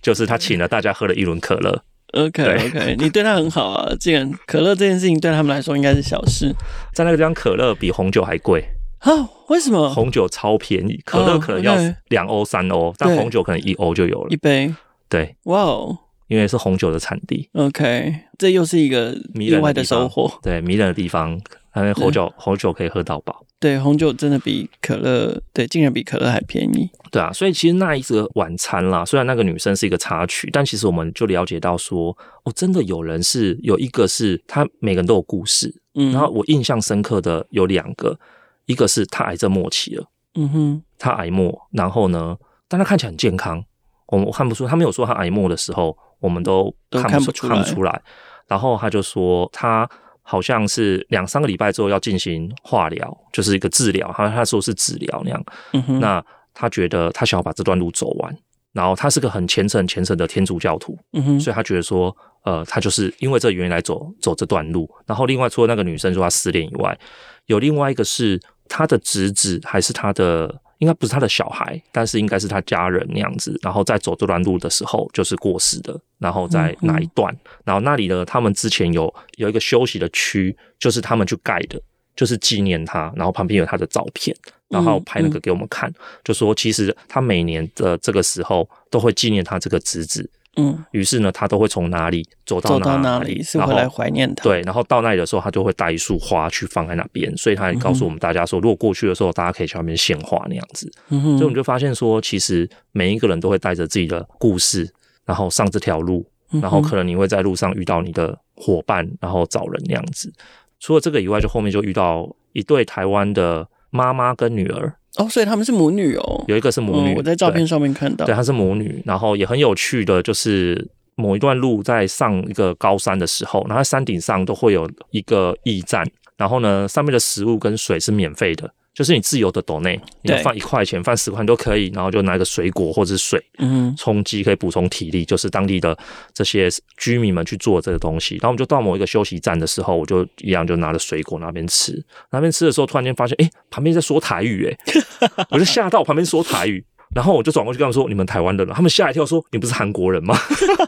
[0.00, 1.82] 就是他请了大家喝了一轮可乐。
[2.12, 3.94] OK 对 OK，你对他很好啊。
[3.98, 6.54] 既然可乐这件事情对他们来说应该是小事
[6.94, 8.64] 在那个地方，可乐比红酒还贵，
[9.00, 9.10] 啊？
[9.48, 9.88] 为什么？
[9.94, 11.76] 红酒超便宜，可乐可能要
[12.08, 14.36] 两欧三欧，但对红酒可能一欧就有了一。
[14.36, 14.74] 杯？
[15.08, 20.32] 对，哇哦因为是红酒的产地，，OK，这又是一个迷意外的人的收获。
[20.42, 21.32] 对，迷人的地方，
[21.76, 23.44] 因为红酒红酒可以喝到饱。
[23.58, 26.90] 对，红酒真的比可乐，对，竟然比可乐还便宜。
[27.10, 38.18] 对啊，所以其实那一个晚餐啦，虽然那个女生是一个插曲，但其实我们就了解到说，哦，真的有人是有一个是他每个人都有故事，嗯，然后我印象深刻的有两个，
[38.66, 42.36] 一个是他癌症末期了，嗯哼，他癌末，然后呢，
[42.68, 43.64] 但他看起来很健康，
[44.08, 48.02] 我我看不出，他没有说他癌末的时候，我们都都看不出看不出来
[48.46, 49.88] 然后他就说他。
[50.28, 54.12] 好像是两三个礼拜之后要进行化疗，就是一个治疗。
[54.12, 55.44] 他他说是治疗那样。
[55.72, 56.20] 嗯哼，那
[56.52, 58.36] 他觉得他想要把这段路走完，
[58.72, 64.90] 然后他是个很虔诚、虔诚的天主教徒，嗯哼，所以他觉得说，呃，他就是因为这原因来走走这段路。
[65.06, 66.98] 然后另外除了那个女生说她失恋以外，
[67.44, 68.36] 有另外一个是
[68.68, 73.58] 他的侄子还是他的，应该不是他的小孩，但是应该是他家人那样子。
[73.62, 77.34] 然后在走这段路的时候就是过世的，然后在哪一段？
[77.64, 81.80] 然后那里的，他们之前有有一个休息的区，就是他们去盖的，
[82.14, 84.36] 就是纪念他，然后旁边有他的照片。
[84.68, 85.88] 然后拍那个给我们看，
[86.24, 94.42] 就说其实他每年的这个时候都会纪念他这个侄子，嗯，于是呢，他都会从哪里走到走到哪哪里，然后里是回来怀念他。
[94.42, 100.90] 对，然后到那里的时候，他就会带一束花去放在那边，所以他也告诉我们大家说，如果过去的时候，大家可以去那边献花那样子。
[101.10, 104.90] 嗯哼，所以我们就发现说，其实每一个人都会带着自己的故事，
[105.24, 106.26] 然后上这条路，
[106.62, 110.32] 然后可能你会在路上遇到你的伙伴，然后找人那样子。
[110.80, 114.94] 除了这个以外，就后面就遇到一对台湾的妈妈跟女儿。
[115.16, 116.44] 哦，所以他们是母女哦。
[116.46, 118.26] 有一个是母女，嗯我在照片上面看到。
[118.26, 135.94] 对，她是母女，然后也很有趣的，就是某一段路在上一个高山的时候，然后山顶上都会有一个驿站，然后呢，上面的食物跟水是免费的，就是你自由的抖内，你要放一块钱，放十块都可以，然后就拿一个水果或者是水，嗯，充饥可以补充体力，就是当地的
[136.32, 138.36] 这些居民们去做这个东西。
[138.36, 144.78] 然后我们就到某一个休息站的时候，我就一样就拿着水果那边吃，那边吃的时候，突然间发现，哎，旁边在说台语，哎，
[145.52, 146.82] 我就吓到，旁边说台语。
[147.14, 150.36] 然后我就转过去跟他们说：“你们台湾人了。”他们吓一跳，说：“你不是韩国人吗？”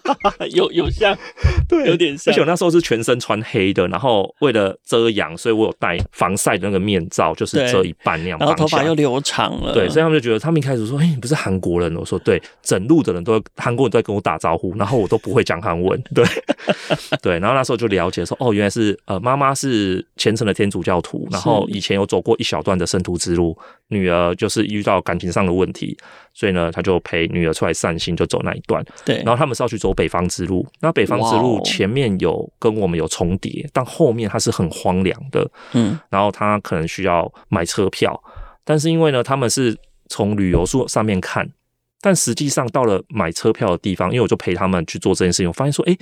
[0.53, 1.17] 有有像，
[1.69, 2.33] 对，有点像。
[2.33, 8.39] 而且我那时候是全身穿黑的，然后为了遮阳，所以我有戴防晒的那个面罩，就是遮一半那样。
[8.39, 16.25] 然后头发又留长了，对，所以他们就觉得，他们一开始说：“哎，你不是韩国人？”我说：“对。”整路的人都韩国人都在跟我打招呼，然后我都不会讲韩文，对
[17.23, 17.39] 对。
[17.39, 23.57] 然后那时候就了解说：“哦，原来是呃，妈妈是 虔诚的天主教徒，然后以前有走过一小段的圣徒之路，
[23.89, 25.97] 女儿就是遇到感情上的问题。”
[26.33, 28.85] 所以呢，他就陪女儿出来散心，就走那一段。
[29.05, 30.65] 对，然后他们是要去走北方之路。
[30.81, 35.51] 那北方之路前面有跟我们有重叠，但后面它是很荒凉的。
[35.73, 38.23] 嗯，然后他可能需要买车票，
[38.65, 39.77] 但是因为呢，他们是
[40.09, 41.51] 从旅游书上面看，
[42.01, 45.99] 但实际上到了买车票的地方，因为我就陪他们去做这件事情，我发现说，诶，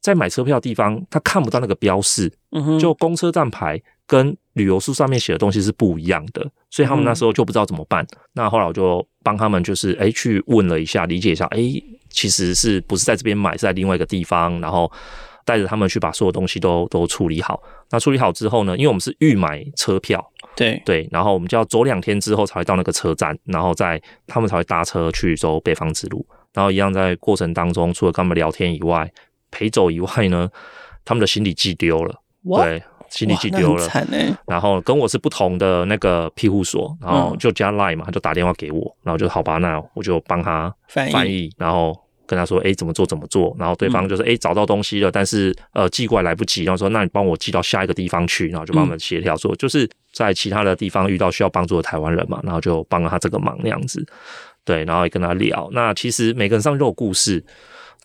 [0.00, 3.82] 在买车票的地方，他看不到那个标示，嗯哼，就公车站牌。
[4.08, 8.02] 跟旅游书上面写的东西是不一样的，所以他们那时候就不知道怎么办。
[8.02, 14.90] 嗯、那后来我就帮他们，就是诶、欸、去问了一下，理解一下，诶、欸、其实是不是在这边买，是在另外一个地方，然后
[15.44, 17.62] 带着他们去把所有东西都都处理好。
[17.90, 26.26] 那处理好之后呢，因为我们是预买车票，对对，然后我们就要走两天之后才会到那个车站，然后再他们才会搭车去走北方之路。
[26.54, 29.12] 然后一样在过程当中，除了跟他们聊天以外，
[29.50, 30.50] 陪走以外呢，
[31.04, 32.14] 他们的行李寄丢了，
[32.56, 32.82] 对。
[33.10, 33.88] 行李寄丢了，
[34.46, 54.04] 然后跟我是不同的那个庇护所，然后就加 Line 嘛，他就打电话给我，然后就好吧，那我就帮他翻译，然后跟他说，哎，怎么做怎么做，然后对方就是哎找到东西了，但是呃寄过来来不及，然后说那你帮我寄到下一个地方去，然后就帮我们协调说，就是在其他的地方遇到需要帮助的台湾人嘛，然后就帮了他这个忙那样子，
[54.64, 57.42] 对，然后也跟他聊，那其实每个人上面都有故事，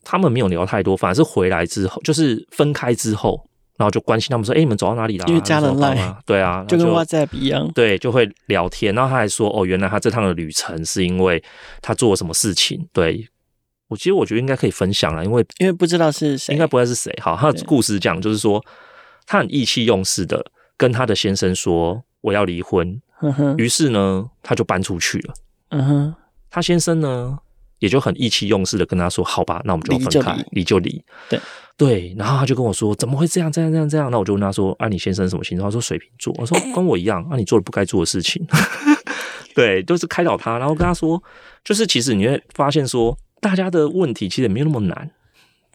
[0.04, 3.46] 他们没有聊太多，反而是回来之后，就是分开之后。
[3.84, 7.70] 然后就关心他们说：“哎，你们走到哪里了？”因为加了 Line，对啊， 就跟 WhatsApp 一样。
[7.74, 8.96] 对，就会聊天。
[8.96, 11.44] 然后他还说：“哦，原来他这趟的旅程是因为
[11.82, 13.28] 他做了什么事情。”对，
[13.90, 17.14] 我其实我觉得应该可以分享了，因为因为不知道是谁，应该不会是谁。
[17.22, 18.64] 好，他的故事讲就是说，
[19.28, 20.46] 他很意气用事的
[20.78, 23.02] 跟他的先生说：“我要离婚。
[23.60, 25.34] ”于是呢，他就搬出去了。
[25.70, 26.16] 嗯哼，
[26.50, 27.38] 他先生呢
[27.80, 31.38] 也就很意气用事的跟他说：“好吧，那我们就分开，离就离。”对。
[31.86, 33.52] 对，然后他就跟我说：“怎么会这样？
[33.52, 33.70] 这样？
[33.70, 33.90] 这样？
[33.90, 38.46] 这样？”那我就问他说：“啊，你先生什么星座？”他说：“水瓶座。”我说：“跟我一样，啊，你做了不该做的事情。”
[39.54, 41.22] 对，就是开导他，然后跟他说
[41.64, 45.12] ：“就是其实你会发现说，大家的问题其实也没有那么难。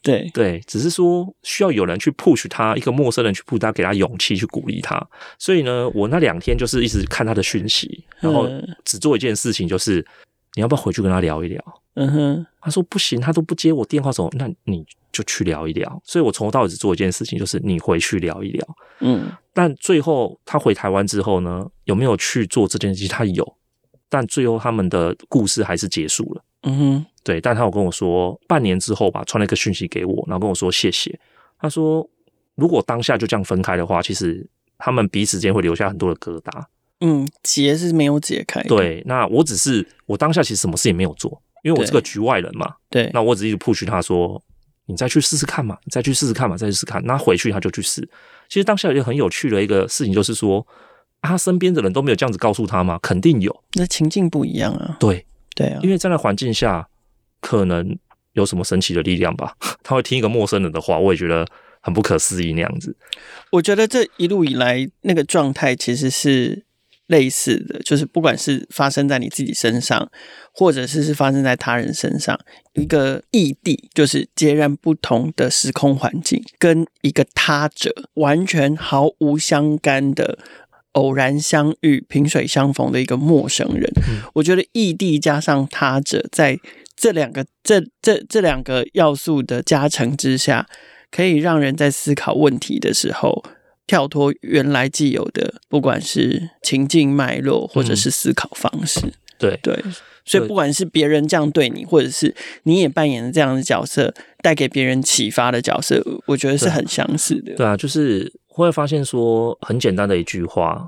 [0.03, 5.05] 对对，只是说需要有人去 push 他，一个陌生人去 push 他，给他勇气，去鼓励他。
[5.39, 8.49] 所以呢，我那两天就是一直看他的讯息，然后
[8.85, 10.07] 只做一件事情，就是
[10.55, 11.63] 你要不要回去跟他聊一聊？
[11.95, 14.87] 嗯哼，他说不行，他都不接我电话，走，那你。
[15.11, 18.77] 就去聊一聊，所以我从头到尾只做一件事情，就是你回去聊一聊。
[19.01, 23.09] 嗯，但最后他回台湾之后呢，有没有去做这件事情？
[23.09, 23.57] 他有，
[24.09, 26.45] 但最后他们的故事还是结束了。
[26.63, 31.19] 嗯哼，对，但他有跟我说，半年之后吧，传了一个讯息给我，然后跟我说谢谢。
[31.59, 32.09] 他说，
[32.55, 36.65] 如果当下就这样分开的话，其实他们彼此间会留下很多的疙瘩。
[37.01, 38.61] 嗯，结是没有解开。
[38.65, 42.75] 对，那我只是我当下其实什么事也没有做，因为我是个局外人嘛。
[42.91, 44.43] 对，那我只是一直 push 他说。
[44.89, 47.01] 你再去试试看嘛，你再去试试看嘛，再去试试看。
[47.05, 48.01] 那回去他就去试。
[48.49, 50.67] 其实当下有一个很有趣的一个事情，就是说，
[51.21, 52.99] 啊、他身边的人都没有这样子告诉他吗？
[53.03, 53.65] 肯定有。
[53.75, 54.97] 那情境不一样啊。
[54.99, 56.89] 对对啊，因为在那环境下，
[57.43, 57.97] 可能
[58.33, 59.55] 有什么神奇的力量吧。
[59.85, 61.47] 他会听一个陌生人的话，我也觉得
[61.83, 62.97] 很不可思议那样子。
[63.53, 66.65] 我觉得这一路以来那个状态其实是。
[67.09, 70.11] 类似的就是，不管是发生在你自己身上，
[70.53, 72.39] 或者是是发生在他人身上，
[72.75, 80.39] 一个异地就是截然不同的时空环境，跟一个他者完全毫无相干的
[80.93, 83.91] 偶然相遇、萍水相逢的一个陌生人。
[84.09, 86.61] 嗯、我觉得异地加上他者，在
[86.95, 90.67] 这两个这这这两个要素的加成之下，
[91.11, 93.43] 可以让人在思考问题的时候。
[93.89, 99.83] 跳脱原来既有的，不管是情境脉络，或者是思考方式，嗯、对对，
[100.27, 102.33] 所以不管是别人这样对你，或者是
[102.65, 107.47] 你也扮演了这样的角色，带给别人启发的角色，我觉得是很相似的。
[107.47, 110.87] 对，对啊，就是会发现说很简单的一句话，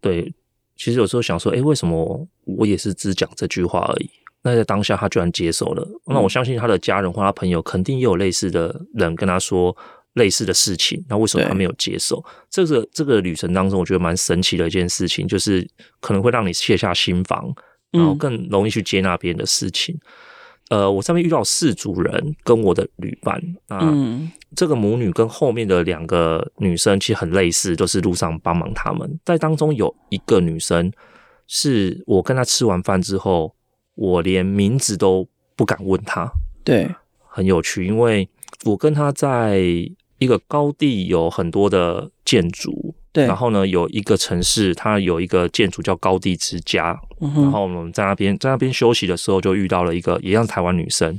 [0.00, 0.32] 对，
[0.76, 4.08] 其实有时候想说，哎，为什么我也是只讲这句话而已？
[4.42, 9.76] 那在当下他居然接受了，那我相信他的家人或他朋友肯定也有类似的人跟他说。
[10.16, 12.22] 类似的事情，那为什么他没有接受？
[12.50, 15.66] 这个这个旅程当中，我觉得蛮神奇的一件事情，就是
[16.00, 17.54] 可能会让你卸下心防，
[17.90, 19.98] 然后更容易去接纳别人的事情。
[20.68, 29.20] 嗯、呃，我上面遇到四组人跟我的旅伴啊，嗯、这个母女跟后面的两个女生其实很类似，都是路上帮忙他们。
[29.24, 30.90] 在当中有一个女生，
[31.46, 33.54] 是我跟她吃完饭之后，
[33.94, 36.28] 我连名字都不敢问她。
[36.64, 36.92] 对，
[37.28, 38.28] 很有趣，因为
[38.64, 39.62] 我跟她在
[40.18, 42.94] 一个高地有很多的建筑。
[43.12, 46.94] 对，然后呢，有一个城市，它有一个建筑叫高地之家。
[47.22, 51.18] 嗯、然后我们在那边在那边休息的时候，就遇到了一个也像台湾女生。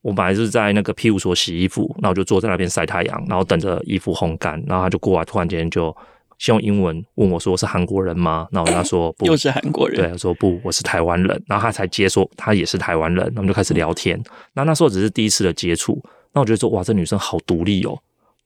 [0.00, 4.60] 我本来是在那个庇护所洗衣服，然后就坐在那边晒太阳，然后等着衣服烘干。
[4.66, 5.96] 然后她就过来，突然间就
[6.38, 13.32] 先用英文问我说：“是韩国人吗？”然后我跟她说：“不，又是韩国人。”对，她说：“不，我是台湾人。”然后她才接说她也是台湾人。
[13.36, 14.20] 我们就开始聊天。
[14.54, 16.02] 那那时候只是第一次的接触，
[16.32, 17.96] 那我觉得说哇，这女生好独立哦。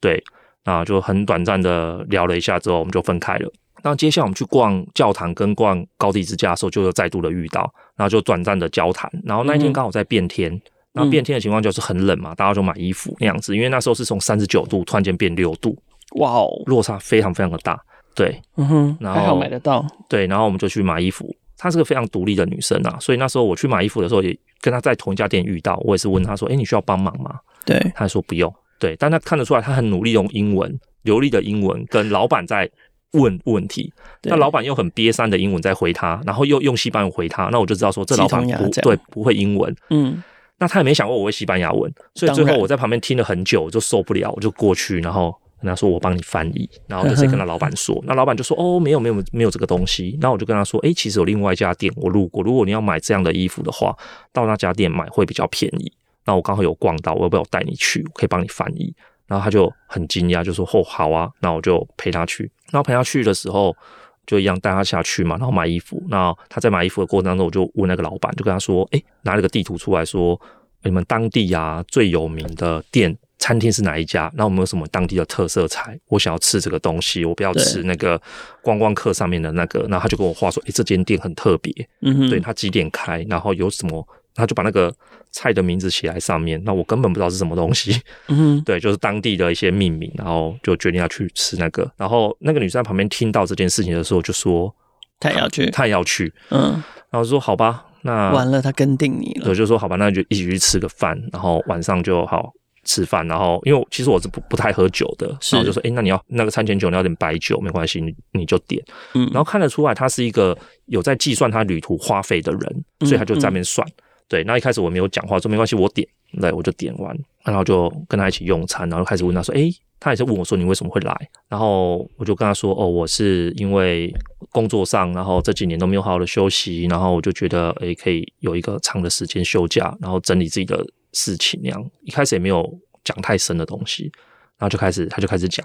[0.00, 0.22] 对。
[0.64, 3.48] 啊，就很短暂的聊了一下之后，我们就分开了。
[3.84, 9.08] 那接下来我们去逛教堂跟逛高地之家的时候，就又再度的遇到，然后就短暂的交谈。
[9.24, 10.62] 然后那一天刚好在变天，嗯、
[10.94, 13.54] 然后变天的情况就是很冷嘛，大家就买衣服那样子。
[13.54, 15.78] 因为那时候是从三十九度突然间变六度，
[16.16, 17.80] 哇哦，落差非常非常的大。
[18.16, 19.86] 对，嗯哼，然后还好买得到。
[20.08, 21.32] 对，然后我们就去买衣服。
[21.56, 25.80] 她是个非常独立的女生啊，所以那时候我去买衣服的时候，也跟她在同一家店遇到。
[25.84, 28.52] 我也是问她说：“哎，你需要帮忙吗？”对，她说不用。
[28.78, 32.70] 对，但他看得出来，他很努力用英文流利的英文跟老板在
[33.12, 33.92] 问问题，
[34.24, 39.74] 那老板又很瘪三的英文在回他，然后又用西班牙回他，那我就知道说这老板不对，不会英文。
[39.90, 40.22] 嗯，
[40.58, 53.96] 那他也没想过我会西班牙文，所以最后我在旁边听了很久，我就受不了，我就过去，然后跟他说我帮你翻译，然后就直接跟他 老板说，那老板就说哦，没有没有没有这个东西，然后我就跟他说，哎，其实有另外一家店我路过，如果你要买这样的衣服的话，
[54.32, 55.90] 到那家店买会比较便宜。
[56.26, 58.02] 那我刚好有逛到，我要不要带你去？
[58.02, 58.94] 我可以帮你翻译。
[59.26, 62.48] 然后他就很惊讶，就说：“哦，好啊。”那我就陪他去。
[62.70, 63.76] 然后陪他去的时候，
[64.24, 66.00] 就一样带他下去嘛，然后买衣服。
[66.08, 70.40] 那他在买衣服的过程当中，我就问那个老板，就跟他说：“哎，拿了个地图出来说，
[70.84, 74.30] 你们当地啊最有名的店餐厅是哪一家？
[74.36, 75.98] 然后有没有什么当地的特色菜？
[76.06, 78.20] 我想要吃这个东西，我不要吃那个
[78.62, 81.72] 观光客上面的那个。”然后他就跟我话说：“哎，这间店很特别，
[82.02, 83.26] 嗯哼，对，他几点开？
[83.28, 84.06] 然后有什么？”
[84.36, 84.94] 他就把那个
[85.30, 88.00] 菜的名字写在上面，那我根本不知道是什么东西。
[88.28, 91.90] 嗯，对，就是当地的一些命名，然后就决定要去吃那个。
[91.96, 94.74] 然后那个女生在旁边听到这件事情的时候，就说
[95.18, 96.32] 她要去，她要去。
[96.50, 96.72] 嗯，
[97.10, 99.48] 然后说好吧，那完了，她跟定你了。
[99.48, 102.52] 我，就说好吧，那就一起去吃个饭，然后晚上就好
[102.84, 103.26] 吃饭。
[103.26, 108.82] 然后因为其实我是不不太喝酒的，然后就说哎，那你要那个餐前酒，你要点白酒没关系，你你就点。
[109.14, 110.56] 嗯，然后看得出来他是一个
[110.86, 113.86] 有在计算他旅途花费的人，所以他就在那边算。
[114.28, 116.06] 对，那一开始我没有讲话，说没关系，我点，
[116.40, 119.70] 对，我就点完，然后就跟他一起用餐，然后开始问他说，诶，
[120.00, 121.14] 他也是问我说，你为什么会来？
[121.48, 124.12] 然后我就跟他说，哦，我是因为
[124.50, 131.90] 工作上，然后这几年都没有好好的休息，然后我就觉得，诶，可以有一个长的时间休假，然后整理自己的事情那样。
[132.02, 134.10] 一开始也没有讲太深的东西，
[134.58, 135.64] 然后就开始，他就开始讲，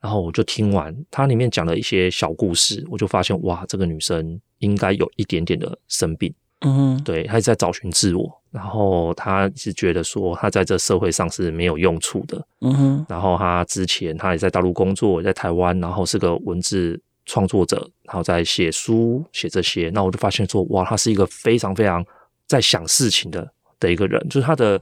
[0.00, 6.34] 然后我就听完他里面讲了一些小故事，我就发现，哇，这个女生应该有一点点的生病。
[6.60, 12.44] 嗯哼，对，他一直在找寻自我，然后他是觉得说他在这社会上是没有用处的。
[12.60, 19.88] 嗯哼，然后他之前他也在大陆工作，也在台湾，然后是个文字创作者，然后在写书写这些。
[19.94, 22.04] 那我就发现说，哇，他是一个非常非常
[22.48, 23.48] 在想事情的
[23.78, 24.80] 的一个人，就是他的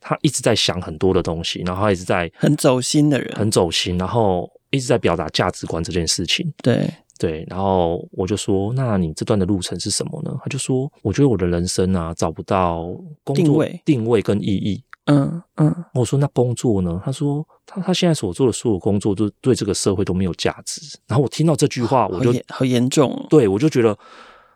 [0.00, 6.54] 他一直在想很多的东西，然后他一直在很走心的人，很走心，然后一直在表达价值观这件事情。
[6.62, 6.88] 对。
[7.18, 10.36] 对，然后我就说，那你这段的路程是什么呢？
[10.42, 12.82] 他就说，我觉得我的人生啊，找不到
[13.24, 14.82] 工作定位，定位跟意义。
[15.06, 17.00] 嗯嗯，嗯我说那工作呢？
[17.04, 20.80] 他说他他现在所做的所有工作，都对这个社会都没有价值。
[21.06, 23.26] 然后我听到这句话，我就好严，好严重。
[23.30, 23.96] 对，我就觉得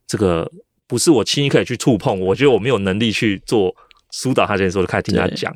[0.06, 0.50] 这个
[0.86, 2.20] 不是我轻易可以去触碰。
[2.20, 3.74] 我觉得我没有能力去做
[4.11, 5.54] 疏导他这件事，我就开始听他讲。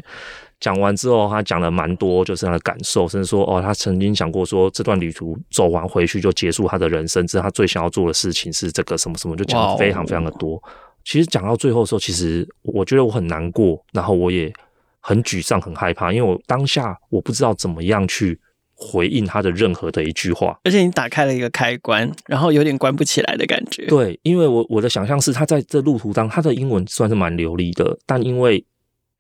[0.61, 10.63] 讲完之后，他讲了蛮多，就是他的感受，甚至说，哦，他曾经想过说，这段旅途走完回去就结束他的人生，之后他最想要做的事情是这个什么什么，就讲的非常非常的多。
[11.05, 14.51] 其实讲到最后的时候，其实我觉得我很难过，然后我也
[15.01, 18.41] 很沮丧、很害怕，因为我当下我不知道怎么样去
[18.75, 20.59] 回应他的任何的一句话。
[20.65, 23.85] 而且你打开了一个开关，然后有点关不起来的感觉。
[23.87, 28.65] 对，因为我我的想象是他在这路途当，他的英文算是蛮流利的，但因为。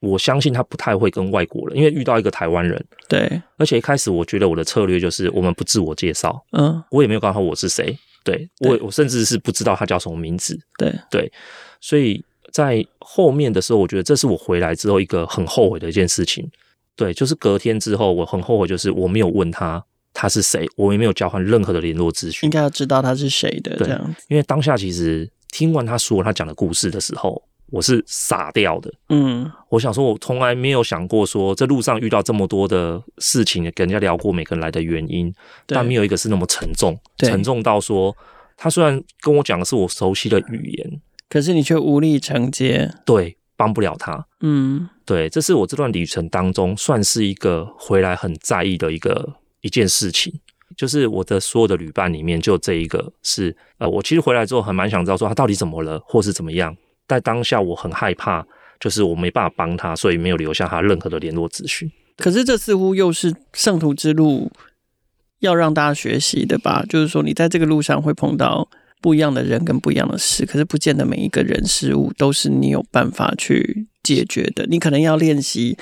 [0.04, 2.84] 我相信他不太会跟外国人，因为遇到一个台湾人。
[3.08, 11.32] 对，而且一开始我觉得我的策略就是我们不自我介绍，嗯，我也没有告诉他我是谁，对，对我我甚至是不知道他叫什么名字，对对，
[11.80, 16.48] 所以在后面的时候，我觉得这是我回来之后一个很后悔的一件事情，
[16.96, 22.46] 对，就是隔天之后，我很后悔，就是我没有问他他是谁，我也没有交换任何的联络资讯。
[22.46, 24.22] 应该要知道他是谁的，这样子。
[24.28, 27.42] 因为当下其实听完他说他讲的故事的时候，
[27.74, 28.92] 我是傻掉的。
[29.08, 35.34] 嗯，我想说，我从来没有想过说，这路上遇到这么多的事情，跟人家聊过每个人来的原因，
[35.66, 38.16] 但没有一个是那么沉重，沉重到说，
[38.56, 42.94] 他虽然跟我讲的是我熟悉的语言，可是你却无力承接。
[43.04, 43.36] 对。
[43.56, 50.34] 帮不了他，嗯，对，这是我这段旅程当中算是一个回来很在意的一个一件事情，
[50.76, 58.46] 就是我的所有的旅伴里面，就这一个是，呃，我其实回来之后还蛮想知道说他到底怎么了，或是怎么样，但当下我很害怕，
[58.78, 61.90] 就是我没办法帮他，所以没有留下他任何的联络资讯。
[62.16, 64.50] 可是这似乎又是圣徒之路
[65.40, 66.84] 要让大家学习的吧？
[66.88, 68.68] 就是说，你在这个路上会碰到。
[69.00, 74.64] 不一样的人跟不一样的事，可是不见得每一个人事物都是你有办法去解决的。
[74.70, 75.76] 你可能要练习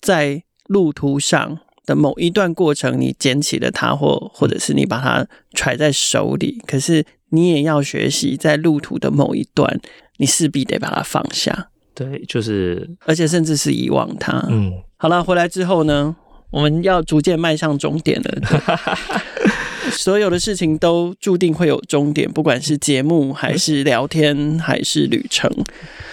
[0.00, 6.62] 在路途上的某一段过程，你捡起了它，或或者是你把它揣在手里。
[6.68, 9.80] 可是你也要学习在路途的某一段，
[10.18, 11.70] 你势必得把它放下。
[11.94, 14.44] 对，就是，而且甚至是遗忘它。
[14.48, 16.14] 嗯，好了，回来之后呢，
[16.50, 18.38] 我们要逐渐迈向终点了。
[19.90, 25.50] 所有的事情都注定会有终点，不管是节目还是聊天还是旅程。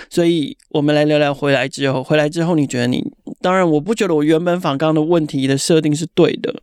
[0.09, 2.01] 所以，我们来聊聊回来之后。
[2.01, 3.03] 回来之后，你觉得你？
[3.41, 6.55] 当然，我不觉得我原本访刚的问题的设定是对的，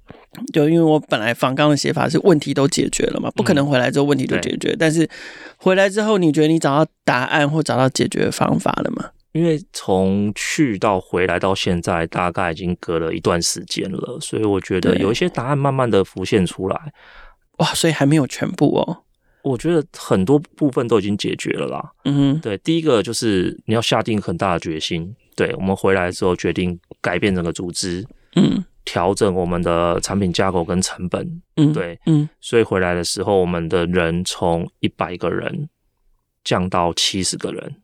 [0.52, 4.74] 就因为我本来访纲的写法是问题都解决了嘛，不可能回来之后问题都解决。
[4.78, 5.08] 但是
[5.56, 9.10] 回来之后，你觉得你找到答案或找到解决方法了吗？
[9.32, 16.92] 因为从去到回来到现在，大概已经隔了一段时间了，所以我觉得有一些答案慢慢的浮现出来。
[17.58, 19.04] 哇，所以还没有全部哦。
[19.42, 21.92] 我觉得很多部分都已经解决了啦。
[22.04, 25.14] 嗯，对，第一个就是你要下定很大的决心。
[25.34, 28.06] 对，我们回来之后决定改变整个组织，
[28.36, 31.42] 嗯，调整我们的产品架构跟成本。
[31.56, 35.68] 嗯，对，嗯，所以回来的时候，我们的人从一百个人
[36.44, 37.76] 降到七十个人。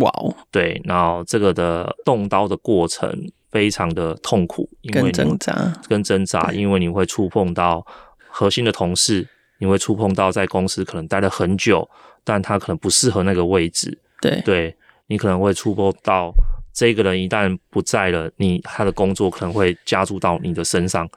[0.00, 3.08] 哇哦，对，然后这个的动刀的过程
[3.52, 7.86] 非常的痛苦，因为跟挣扎，跟挣扎，因为你会触碰到
[8.28, 9.28] 核心的同事，
[9.58, 11.88] 你会触碰到在公司可能待了很久，
[12.24, 13.96] 但他可能不适合那个位置。
[14.20, 14.76] 对，对，
[15.06, 16.32] 你可能会触碰到
[16.76, 21.08] 这个人一旦不在了，你他的工作可能会加注到你的身上。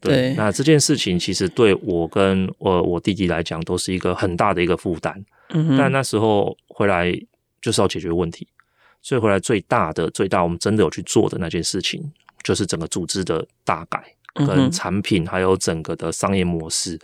[0.00, 5.22] 对，对，那这件事情其实对我跟我我弟弟来讲都是一个很大的一个负担。
[5.50, 7.12] 嗯，但那时候回来。
[7.62, 8.44] 就是要解决问题，
[9.00, 12.02] 所以回来最大的、最大我们真的有去做的那件事情，
[12.42, 14.02] 就是整个组织的大改，
[14.34, 16.98] 跟产品，还有整个的商业模式，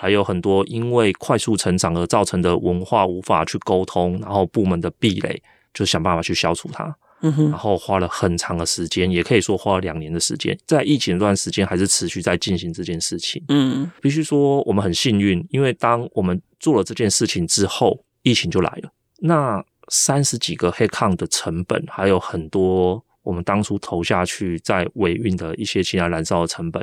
[0.00, 5.40] 还有很多因为快速成长而造成的文化无法去沟通，然后部门的壁垒，
[5.72, 6.92] 就想办法去消除它。
[7.22, 13.42] 嗯哼，然后花了很长的时间，也可以说花了两年的时间，在疫情这段时间还是持续在进行这件事情。
[13.48, 18.92] 嗯，必须说我们很幸运，因为当我们做了这件事情之后，疫情就来了。
[19.20, 26.82] 那三十几个 headcount 的成本，还有很多我们当初投下去在尾运的一些其他燃烧的成本，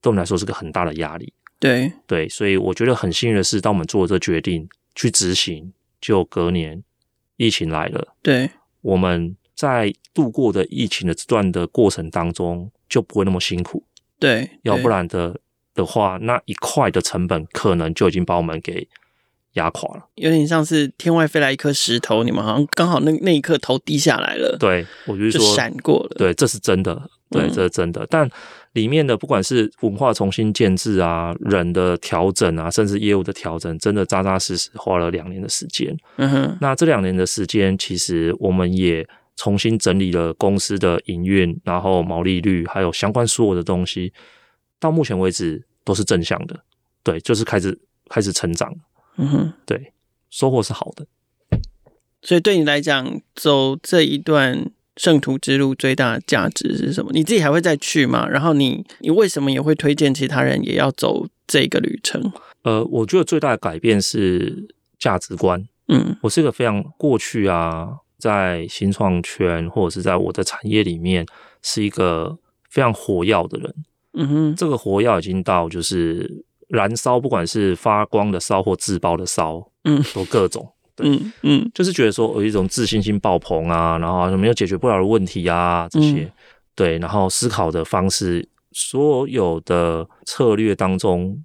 [0.00, 1.32] 对我们来说是个很大的压力。
[1.58, 6.82] 对对，所以我觉得很幸运的是，当我们做了这决定去执行，就隔年
[7.36, 8.14] 疫情来了。
[8.22, 13.82] 对，我们在度过的疫情的这段的过程当中，就不会那么辛苦。
[14.20, 15.40] 对，对要不然的
[15.74, 18.86] 的话，那一块的成本可能就已经把我们给。
[19.54, 24.56] 压垮了，有点像是天外飞来一颗石头，你们好像刚好那那一刻头低下来了。
[24.60, 26.10] 对，我就说闪过了。
[26.16, 28.02] 对，这是真的，对，这是真的。
[28.02, 28.30] 嗯、但
[28.74, 35.96] 里面的不管是文化重新建制啊，人的调整啊，甚至业务的调整，真的扎扎实实花了两年的时间。
[36.18, 39.04] 嗯哼，那这两年的时间，其实我们也
[39.38, 44.12] 重新整理了公司的营运，然后毛利率，还有相关所有的东西，
[44.80, 46.64] 到目前为止都是正向的。
[47.04, 47.78] 对，就是开始
[48.10, 48.74] 开始成长。
[49.16, 49.92] 嗯哼，对，
[50.28, 51.06] 收获是好的。
[52.20, 57.12] 所以对你来讲，走这一段圣徒之路最大的价值是什么？
[57.14, 58.28] 你自己还会再去吗？
[58.28, 62.32] 然后你你为什么也会推荐其他人也要走这个旅程？
[62.62, 64.68] 呃，我觉得最大的改变是
[64.98, 65.64] 价值观。
[65.86, 71.26] 嗯，我是一个非常过去啊，在新创圈或者是在我的产业里面，
[71.62, 72.38] 是一个
[72.68, 73.74] 非常火药的人。
[74.12, 76.44] 嗯哼，这个活跃已经到就是。
[76.70, 86.32] 燃烧，不管是发光的烧或自爆的烧，嗯，都各种，对，嗯嗯，就是觉得说有一种自信心爆棚啊，然后没有解决不了的问题啊，这些，嗯、
[86.74, 91.42] 对，然后思考的方式，所有的策略当中，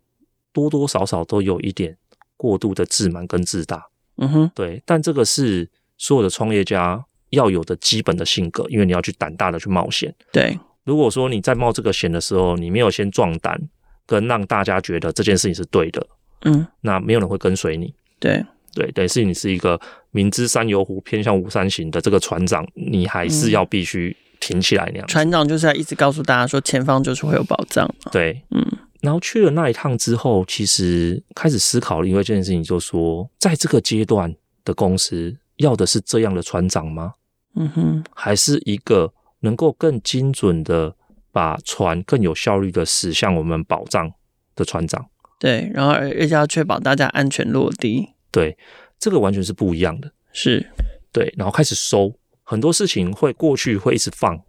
[0.51, 1.97] 多多少少都有一点
[2.35, 5.69] 过度的自满跟自大，嗯哼，对，但这个是
[6.03, 10.59] 所有的创业家要有的基本的性格，因为你要去胆大的去冒险，对。
[10.83, 13.57] 如果说你在冒这个险的时候，你没有先壮胆，
[14.05, 16.05] 跟让大家觉得这件事情是对的，
[16.41, 17.93] 嗯，那没有人会跟随你。
[18.19, 19.79] 对对，等于是你是一个
[20.11, 25.07] 明知山有虎，偏向虎山行的这个船长，你还是要必须挺起来那样。
[25.07, 27.89] 船长就是要一直告诉大家说，前方就是会有宝藏。
[28.11, 28.61] 对，嗯。
[28.99, 34.33] 然后去了那一趟之后，其实开始思考了，因为这件事情，就说在这个阶段
[34.65, 37.13] 的公司要的是这样的船长吗？
[37.55, 40.95] 嗯哼，还是一个能够更精准的
[41.31, 44.11] 把船更有效率的驶向我们保障
[44.55, 45.09] 的船长？
[45.39, 48.09] 对，然后而且要确保大家安全落地。
[48.31, 48.57] 对，
[48.97, 50.11] 这个完全是不一样的。
[50.31, 50.65] 是，
[51.11, 54.41] 对，然后开始收很多事情会过去会一直放，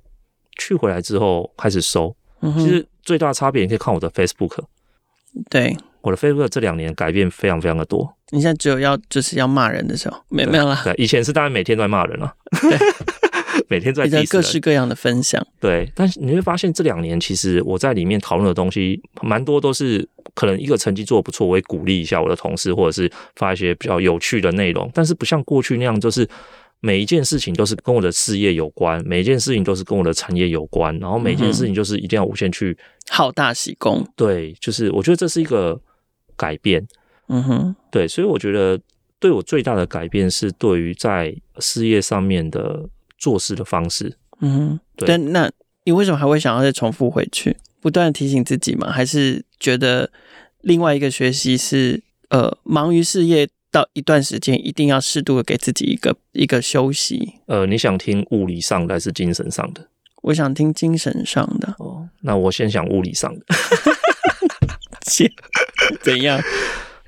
[0.58, 2.16] 去回来之后开始收。
[2.40, 4.64] 嗯、其实最大的差别，你可以看我的 Facebook。
[5.50, 8.14] 对，我的 Facebook 这两年改变非常非常的多。
[8.30, 10.80] 你现在只有要就是要骂人的时候，没没有啦。
[10.84, 12.34] 对，以前是当然每天都在骂人了。
[12.60, 12.78] 对，
[13.68, 15.44] 每天在各式各样的分享。
[15.58, 24.90] 对，但是你会发现这两年其实我在里面讨论的东西，蛮多都是可能一个成绩做的不错，我会鼓励一下我的同事，或者是发一些比较有趣的内容。
[24.92, 26.28] 但是不像过去那样，就是。
[26.80, 32.76] 每一件事情都是跟我的事业有关，每一件事情都是跟我的产业有关，然后每一件事情就是一定要无限去
[33.08, 34.06] 好大喜功。
[34.14, 35.80] 对，就是我觉得这是一个
[36.36, 36.86] 改变。
[37.28, 38.78] 嗯哼，对，所以我觉得
[39.18, 44.16] 对我最大的改变是对于在事业上面的做事的方式。
[44.40, 45.08] 嗯哼，对。
[45.08, 45.50] 但那
[45.84, 48.90] 你为什么还会想要再重复回去，不断提醒自己吗？
[48.90, 50.10] 还是觉得
[50.60, 53.48] 另外一个学习是呃，忙于事业？
[53.70, 57.40] 到一段时间，一定要适度的给自己一个一个休息。
[57.46, 59.88] 呃，你想听物理上的还是精神上的？
[60.22, 61.74] 我想听精神上的。
[61.78, 63.44] 哦，那我先想物理上的。
[66.02, 66.40] 怎样？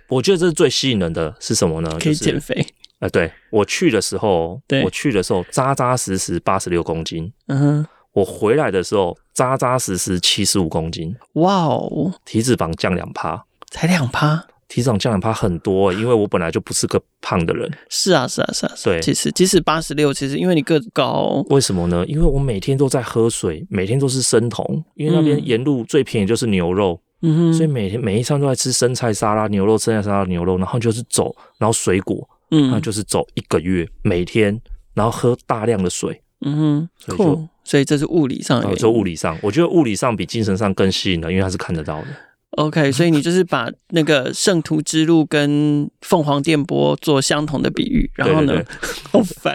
[0.08, 1.98] 我觉得这是最吸引人的是什么呢？
[2.00, 2.54] 可以减肥。
[2.98, 7.30] 啊、呃，对，我去的时候，对我去的时候扎扎实实八十六公斤。
[7.48, 11.14] 嗯哼，我回来的时候扎扎实实七十五公斤。
[11.34, 14.46] 哇哦，体脂肪降两趴，才两趴。
[14.68, 17.70] 体脂肪降两趴很多，因为我本来就不是个胖的人。
[17.88, 18.72] 是啊，是啊，是啊。
[18.82, 22.04] 对，其实即使八十六，其实因为你个子高，为什么呢？
[22.06, 34.60] 因为我每天都在喝水，每天都是生酮，因为那边沿路最便宜就是牛肉，嗯哼，所以每天每一餐都在吃生菜沙拉、牛肉生菜沙拉、牛肉，然后就是走，然后水果，嗯，那就是走一个月，每天，
[34.94, 42.06] 然后喝大量的水，嗯哼，所以就，所以这是物理上的，就物理上，我觉得物理上比精神上更吸引人，因为它是看得到的。
[42.52, 49.54] OK，所以你就是把那个圣徒之路跟凤凰电波做相同的比喻，然后呢，对对对 好烦，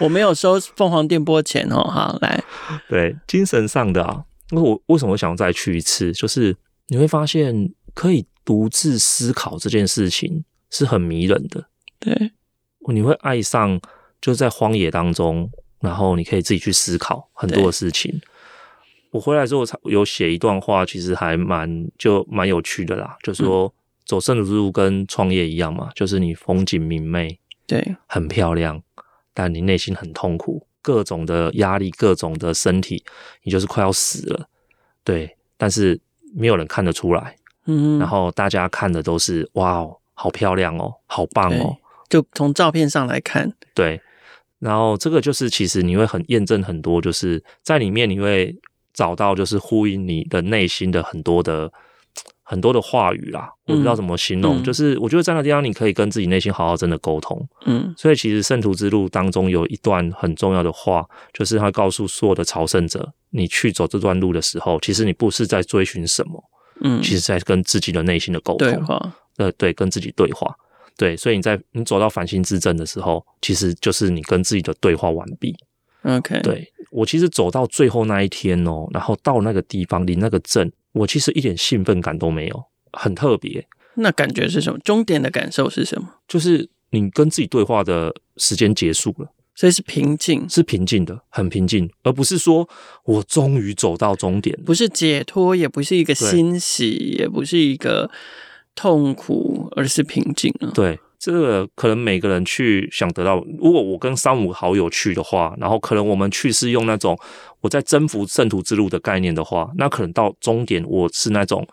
[0.00, 1.82] 我没有收凤凰电波钱哦。
[1.82, 2.42] 好，来，
[2.88, 6.10] 对，精神上的啊，那我为什么想再去一次？
[6.12, 6.56] 就是
[6.88, 11.68] 你会发现，可以独自思考这件事情是很迷人的。
[11.98, 12.32] 对，
[12.88, 13.80] 你会爱上，
[14.20, 18.20] 就在荒野当中，然后你可以自己去思考很多的事情。
[19.10, 23.16] 我回来之后，才有写一段话，其实还蛮就蛮有趣的啦。
[23.22, 23.72] 就是说，
[24.04, 28.82] 走圣徒之路跟创业一样嘛，就是你风景明媚，对，很漂亮，
[29.34, 33.04] 但你内心很痛苦，各种的压力，各种的身体，
[33.42, 34.48] 你就是快要死了，
[35.04, 35.36] 对。
[35.58, 36.00] 但是
[36.34, 41.76] 没有人看得出来，嗯，然后大家看的都是哇哦，好漂亮哦，好棒哦，
[42.08, 44.00] 就从照片上来看，对。
[44.58, 48.56] 然后这个就是其实你会很验证很多，就是在里面你会。
[48.94, 51.72] 找到就是呼应你的内心的很多的
[52.42, 57.48] 很多的话语啦，我不知道怎么形容，嗯、就是我觉得在那地方你可以跟自己内心好好真的沟通。
[57.66, 66.42] 嗯，所以其实圣徒之路当中有一段很重要的话，就是他告诉所有的朝圣者，你去走这段路的时候，其实你不是在追寻什么，
[66.80, 70.54] 嗯，其实在跟自己的内心的沟通对话，呃，对，跟自己对话，
[70.96, 75.54] 对，所以你在你走到返心之阵的时候，其实就是你跟自己的对话完毕。
[76.02, 76.68] OK，对。
[76.90, 83.66] 我其实走到最后那一天哦，然后到那个地方离那个镇，我其实一点兴奋感都没有，很特别。
[83.94, 84.78] 那感觉是什么？
[84.80, 86.08] 终点的感受是什么？
[86.26, 92.68] 就是你跟自己对话的时间结束了，所以是平静，是平静的，很平静，而不是说
[93.04, 98.10] 我终于走到终点，不是解脱，也不是一个欣喜，也不是一个
[98.74, 100.70] 痛苦，而是平静了。
[100.72, 100.98] 对。
[101.22, 107.16] 这个可能每个人去想得到，如果我跟三五好友去的话，然后可能我们去是用那种
[107.60, 111.64] 我在征服圣徒之路的概念的话，那可能到终点我是那种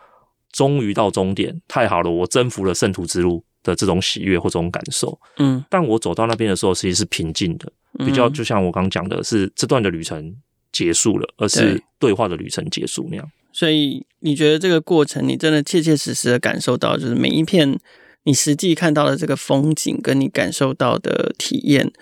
[0.52, 5.18] 终于到终点，太好了，我征服了圣徒之路的这种喜悦或这种感受。
[5.38, 7.72] 嗯，但我走到那边的时候，其实是平静的，
[8.06, 10.32] 比较就像我刚刚讲的是这段的旅程
[10.70, 13.28] 结束了，而是对话的旅程结束那样。
[13.52, 17.76] 所以你觉得这个过程，你真的切切实实的感受到，就是每一片。
[18.24, 21.92] 你实际看到的这个风景，跟你感受到的体验，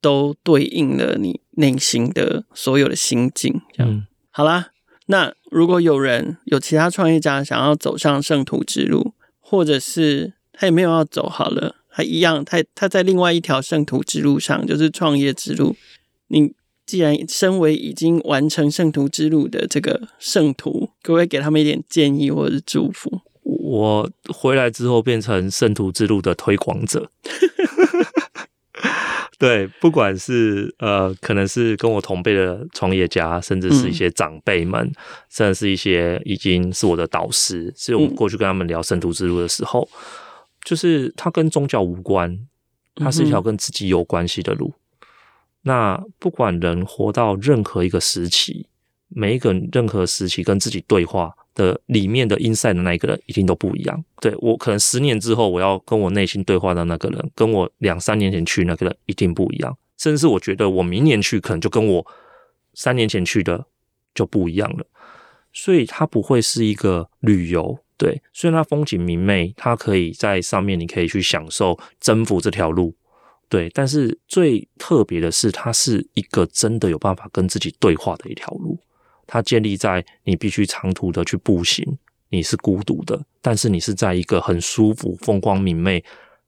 [0.00, 3.60] 都对应了你内心的所有的心境。
[3.72, 4.70] 这样，嗯，好啦，
[5.06, 15.74] 那如果有人有其他创业家想要走上圣徒之路，或者是他也没有要走好了，他一样，他他在另外一条圣徒之路上，就是创业之路。
[16.28, 16.54] 你
[16.86, 23.20] 既然身为已经完成圣徒之路的这个圣徒，可不可以给他们一点建议或者是祝福？
[23.64, 27.10] 我回来之后变成圣徒之路的推广者。
[29.38, 34.94] 对，不管是呃，可能是跟我同辈的创业家，甚至是一些长辈们，嗯、
[35.28, 39.98] 甚至是一些已经是我的导师，所以我过去跟他们聊圣徒之路的时候，嗯、
[40.62, 42.46] 就是它跟宗教无关，
[42.94, 44.72] 它是一条跟自己有关系的路。
[45.00, 45.06] 嗯、
[45.62, 48.66] 那不管人活到任何一个时期，
[49.08, 54.04] 每一个任何时期跟自己对话的里面的 inside 的那一个人一定都不一样。
[54.20, 59.76] 对，我可能十年之后我要跟我内心对话的那个人，跟我两三年前去那个人一定不一样。
[59.96, 62.06] 甚至我觉得我明年去可能就跟我
[62.74, 63.66] 三年前去的
[64.14, 64.84] 就不一样了。
[65.52, 72.92] 所以它不会是一个旅游，对，虽然它风景明媚，它可以在上面你可以去享受征服这条路，
[73.48, 73.70] 对。
[73.72, 78.76] 但是最特别的是，它是一个真的有办法跟自己对话的一条路。
[79.26, 81.98] 它建立在你必须长途的去步行，
[82.30, 86.04] 你是孤独的，但是你是在一个很舒服、风光明媚，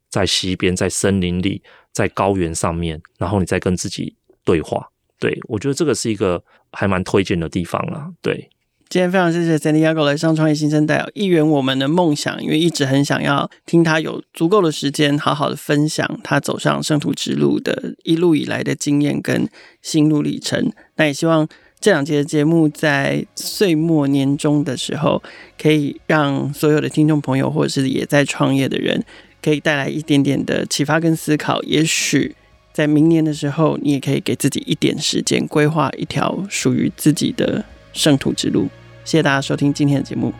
[0.09, 1.62] 在溪边、在森林里、
[1.93, 4.91] 在高原上面，然后你再跟自己对话。
[5.18, 8.12] 对，我觉得这个是一个还蛮推荐的地方啦。
[8.20, 8.51] 对，
[8.89, 19.49] 今天非常谢谢 Santiago 来上创业新生代，一圆我们的梦想，因为一直很想要听他有足够的时间，好好的分享他走上圣徒之路的一路以来的经验跟
[19.81, 20.72] 心路历程。
[20.97, 21.49] 那也希望。
[21.87, 25.22] 这两节的节目在岁末年终的时候，
[25.57, 29.05] 可以让所有的听众朋友，或者是也在创业的人，
[29.41, 31.62] 可以带来一点点的启发跟思考。
[31.62, 32.34] 也许
[32.72, 38.66] 在明年的时候，你也可以给自己一点时间，规划一条属于自己的圣徒之路。
[39.05, 40.32] 谢谢大家收听今天的节目。